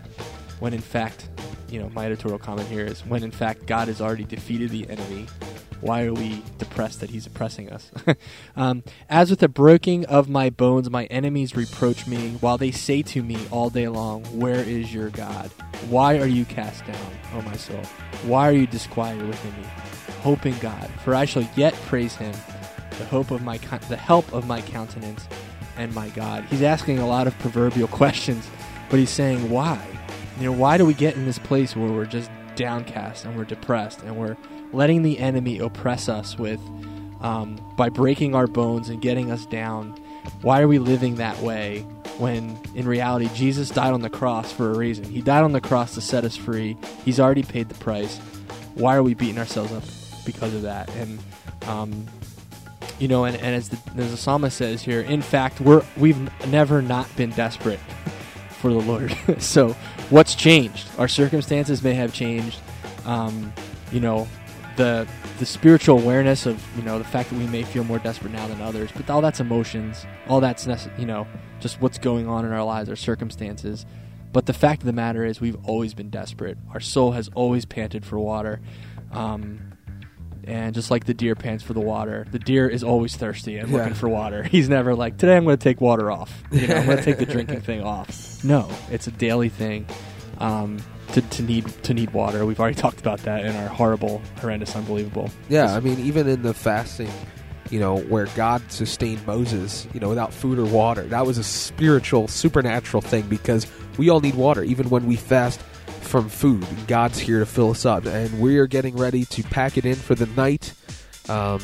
When 0.60 0.74
in 0.74 0.82
fact, 0.82 1.30
you 1.70 1.80
know, 1.80 1.90
my 1.90 2.06
editorial 2.06 2.38
comment 2.38 2.68
here 2.68 2.86
is 2.86 3.02
when 3.02 3.24
in 3.24 3.32
fact 3.32 3.66
God 3.66 3.88
has 3.88 4.02
already 4.02 4.26
defeated 4.26 4.70
the 4.70 4.88
enemy. 4.88 5.26
Why 5.82 6.06
are 6.06 6.14
we 6.14 6.44
depressed 6.60 7.00
that 7.02 7.10
he's 7.10 7.26
oppressing 7.26 7.72
us? 7.72 7.92
um, 8.56 8.84
As 9.10 9.30
with 9.32 9.40
the 9.40 9.50
breaking 9.50 10.06
of 10.06 10.30
my 10.30 10.50
bones, 10.52 10.90
my 10.90 11.06
enemies 11.06 11.56
reproach 11.56 12.06
me, 12.06 12.38
while 12.40 12.58
they 12.58 12.72
say 12.72 13.02
to 13.02 13.24
me 13.24 13.38
all 13.50 13.70
day 13.70 13.88
long, 13.88 14.24
Where 14.26 14.60
is 14.60 14.94
your 14.94 15.10
God? 15.10 15.50
Why 15.90 16.20
are 16.20 16.28
you 16.28 16.46
cast 16.46 16.86
down, 16.86 17.12
O 17.34 17.42
my 17.42 17.56
soul? 17.58 17.84
Why 18.26 18.48
are 18.48 18.54
you 18.54 18.68
disquieted 18.68 19.28
within 19.28 19.60
me? 19.60 19.68
Hope 20.22 20.46
in 20.46 20.58
God, 20.60 20.88
for 21.04 21.16
I 21.16 21.26
shall 21.26 21.48
yet 21.56 21.74
praise 21.88 22.16
him, 22.16 22.34
the 23.00 23.06
hope 23.06 23.32
of 23.32 23.42
my 23.42 23.58
co- 23.58 23.80
the 23.90 23.98
help 23.98 24.32
of 24.34 24.46
my 24.46 24.62
countenance 24.62 25.28
and 25.78 25.94
my 25.96 26.10
God. 26.10 26.44
He's 26.46 26.62
asking 26.62 27.00
a 27.00 27.08
lot 27.08 27.26
of 27.26 27.38
proverbial 27.40 27.88
questions, 28.00 28.48
but 28.90 29.00
he's 29.00 29.10
saying, 29.10 29.50
Why? 29.50 29.84
You 30.40 30.46
know, 30.46 30.52
why 30.52 30.78
do 30.78 30.86
we 30.86 30.94
get 30.94 31.16
in 31.16 31.26
this 31.26 31.40
place 31.40 31.76
where 31.76 31.92
we're 31.92 32.06
just 32.06 32.30
downcast 32.56 33.26
and 33.26 33.36
we're 33.36 33.46
depressed 33.46 34.02
and 34.04 34.16
we're 34.16 34.38
letting 34.74 35.04
the 35.04 35.20
enemy 35.20 35.60
oppress 35.60 36.10
us 36.10 36.38
with 36.38 36.60
um, 37.22 37.60
by 37.76 37.90
breaking 37.90 38.36
our 38.36 38.48
bones 38.48 38.90
and 38.90 39.02
getting 39.02 39.32
us 39.32 39.46
down? 39.46 39.92
Why 40.42 40.62
are 40.62 40.68
we 40.68 40.80
living 40.80 41.16
that 41.16 41.40
way 41.42 41.82
when 42.18 42.60
in 42.76 42.88
reality 42.88 43.30
Jesus 43.34 43.70
died 43.70 43.94
on 43.94 44.02
the 44.02 44.10
cross 44.10 44.52
for 44.52 44.72
a 44.72 44.78
reason? 44.78 45.06
He 45.06 45.22
died 45.22 45.44
on 45.44 45.52
the 45.52 45.62
cross 45.62 45.94
to 45.96 46.02
set 46.02 46.24
us 46.24 46.36
free. 46.36 46.78
He's 47.06 47.20
already 47.20 47.44
paid 47.44 47.70
the 47.70 47.76
price. 47.76 48.18
Why 48.76 48.96
are 48.96 49.04
we 49.04 49.14
beating 49.14 49.38
ourselves 49.38 49.72
up 49.72 49.84
because 50.26 50.54
of 50.54 50.64
that? 50.64 50.94
And 50.96 51.20
um, 51.68 52.08
you 53.00 53.08
know, 53.08 53.26
and, 53.26 53.36
and 53.36 53.56
as 53.56 53.70
the 53.70 53.78
as 53.98 54.12
the 54.12 54.18
psalmist 54.18 54.58
says 54.58 54.84
here, 54.84 55.02
in 55.02 55.22
fact, 55.22 55.60
we're 55.60 55.84
we've 55.98 56.20
never 56.48 56.82
not 56.82 57.14
been 57.16 57.32
desperate 57.32 57.80
for 58.50 58.72
the 58.72 58.80
Lord. 58.80 59.16
so, 59.40 59.70
what's 60.10 60.36
changed? 60.36 60.88
Our 60.98 61.08
circumstances 61.08 61.84
may 61.84 61.94
have 61.96 62.14
changed. 62.14 62.60
Um, 63.06 63.52
you 63.92 64.00
know, 64.00 64.28
the 64.78 65.08
the 65.40 65.46
spiritual 65.46 66.00
awareness 66.00 66.46
of 66.46 66.62
you 66.78 66.84
know 66.84 66.98
the 66.98 67.04
fact 67.04 67.30
that 67.30 67.38
we 67.38 67.48
may 67.48 67.64
feel 67.64 67.84
more 67.84 68.00
desperate 68.00 68.32
now 68.34 68.48
than 68.48 68.62
others, 68.62 68.90
but 68.96 69.10
all 69.10 69.22
that's 69.22 69.40
emotions. 69.40 70.06
All 70.28 70.40
that's 70.42 70.66
nece- 70.66 70.98
you 71.00 71.06
know 71.06 71.28
just 71.60 71.82
what's 71.82 71.98
going 71.98 72.28
on 72.28 72.46
in 72.46 72.52
our 72.52 72.64
lives, 72.64 72.90
our 72.90 72.96
circumstances. 72.96 73.86
But 74.34 74.46
the 74.46 74.54
fact 74.54 74.82
of 74.82 74.86
the 74.86 74.94
matter 74.94 75.26
is, 75.26 75.42
we've 75.42 75.58
always 75.66 75.94
been 75.94 76.10
desperate. 76.10 76.58
Our 76.74 76.80
soul 76.80 77.12
has 77.12 77.30
always 77.36 77.66
panted 77.66 78.06
for 78.06 78.18
water. 78.18 78.62
Um, 79.12 79.60
and 80.46 80.74
just 80.74 80.90
like 80.90 81.06
the 81.06 81.14
deer 81.14 81.36
pants 81.36 81.64
for 81.64 81.74
the 81.74 81.82
water, 81.82 82.26
the 82.32 82.40
deer 82.40 82.68
is 82.68 82.84
always 82.84 83.16
thirsty 83.16 83.58
and 83.58 83.70
Yeah. 83.70 83.78
looking 83.78 83.94
for 83.94 84.08
water. 84.10 84.42
He's 84.52 84.70
never 84.70 84.96
like, 84.96 85.18
today 85.18 85.36
I'm 85.38 85.44
going 85.44 85.58
to 85.58 85.64
take 85.64 85.82
water 85.82 86.10
off. 86.10 86.42
You 86.52 86.66
know, 86.68 86.76
I'm 86.78 86.86
going 86.86 86.98
to 86.98 87.04
take 87.04 87.18
the 87.18 87.26
drinking 87.32 87.62
thing 87.62 87.84
off. 87.84 88.42
No, 88.44 88.68
it's 88.90 89.06
a 89.08 89.12
daily 89.12 89.50
thing. 89.50 89.86
Um, 90.40 90.78
to, 91.14 91.22
to 91.22 91.44
need 91.44 91.68
to 91.84 91.94
need 91.94 92.12
water. 92.12 92.46
We've 92.46 92.60
already 92.60 92.76
talked 92.82 93.00
about 93.00 93.20
that 93.20 93.46
in 93.46 93.56
our 93.56 93.68
horrible, 93.68 94.22
horrendous, 94.40 94.76
unbelievable. 94.76 95.30
Yeah, 95.50 95.76
I 95.76 95.80
mean, 95.80 96.00
even 96.00 96.28
in 96.28 96.42
the 96.42 96.54
fasting, 96.54 97.12
you 97.70 97.80
know, 97.80 97.98
where 97.98 98.28
God 98.36 98.72
sustained 98.72 99.26
Moses, 99.26 99.88
you 99.94 100.00
know, 100.00 100.10
without 100.10 100.34
food 100.34 100.60
or 100.60 100.66
water, 100.66 101.04
that 101.04 101.26
was 101.26 101.38
a 101.38 101.44
spiritual, 101.44 102.28
supernatural 102.28 103.02
thing 103.02 103.28
because 103.28 103.66
we 103.98 104.10
all 104.10 104.20
need 104.20 104.36
water, 104.36 104.64
even 104.64 104.90
when 104.90 105.06
we 105.06 105.16
fast 105.16 105.62
from 106.02 106.28
food. 106.28 106.66
God's 106.88 107.20
here 107.20 107.40
to 107.40 107.46
fill 107.46 107.72
us 107.72 107.86
up, 107.86 108.06
and 108.06 108.42
we 108.42 108.58
are 108.58 108.68
getting 108.68 108.98
ready 108.98 109.26
to 109.26 109.44
pack 109.44 109.78
it 109.78 109.86
in 109.86 109.96
for 109.96 110.16
the 110.16 110.26
night. 110.28 110.74
Um, 111.30 111.62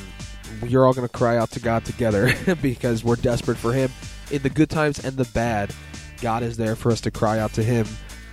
you're 0.65 0.85
all 0.85 0.93
going 0.93 1.07
to 1.07 1.13
cry 1.13 1.37
out 1.37 1.51
to 1.51 1.59
God 1.59 1.83
together 1.83 2.33
because 2.61 3.03
we're 3.03 3.17
desperate 3.17 3.57
for 3.57 3.73
Him 3.73 3.91
in 4.31 4.41
the 4.41 4.49
good 4.49 4.69
times 4.69 5.03
and 5.03 5.17
the 5.17 5.25
bad. 5.33 5.73
God 6.21 6.41
is 6.41 6.57
there 6.57 6.75
for 6.75 6.91
us 6.91 7.01
to 7.01 7.11
cry 7.11 7.39
out 7.39 7.53
to 7.53 7.63
Him 7.63 7.85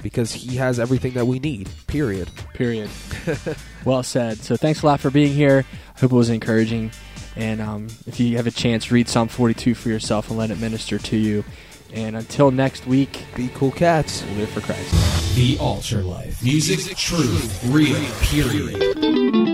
because 0.04 0.32
He 0.32 0.54
has 0.56 0.78
everything 0.78 1.14
that 1.14 1.26
we 1.26 1.40
need. 1.40 1.68
Period. 1.88 2.30
Period. 2.52 2.88
well 3.84 4.04
said. 4.04 4.38
So 4.38 4.56
thanks 4.56 4.82
a 4.82 4.86
lot 4.86 5.00
for 5.00 5.10
being 5.10 5.32
here. 5.34 5.64
I 5.96 6.00
hope 6.00 6.12
it 6.12 6.16
was 6.16 6.30
encouraging. 6.30 6.92
And 7.34 7.60
um, 7.60 7.88
if 8.06 8.20
you 8.20 8.36
have 8.36 8.46
a 8.46 8.52
chance, 8.52 8.92
read 8.92 9.08
Psalm 9.08 9.26
42 9.26 9.74
for 9.74 9.88
yourself 9.88 10.28
and 10.28 10.38
let 10.38 10.52
it 10.52 10.60
minister 10.60 10.98
to 10.98 11.16
you. 11.16 11.44
And 11.92 12.16
until 12.16 12.50
next 12.52 12.86
week, 12.86 13.24
Be 13.36 13.48
cool 13.54 13.70
cats. 13.72 14.24
live 14.36 14.50
for 14.50 14.60
Christ. 14.60 15.34
The 15.36 15.58
Altar 15.58 16.02
Life. 16.02 16.42
Music, 16.42 16.96
truth, 16.96 17.64
real, 17.64 18.04
period. 18.20 19.53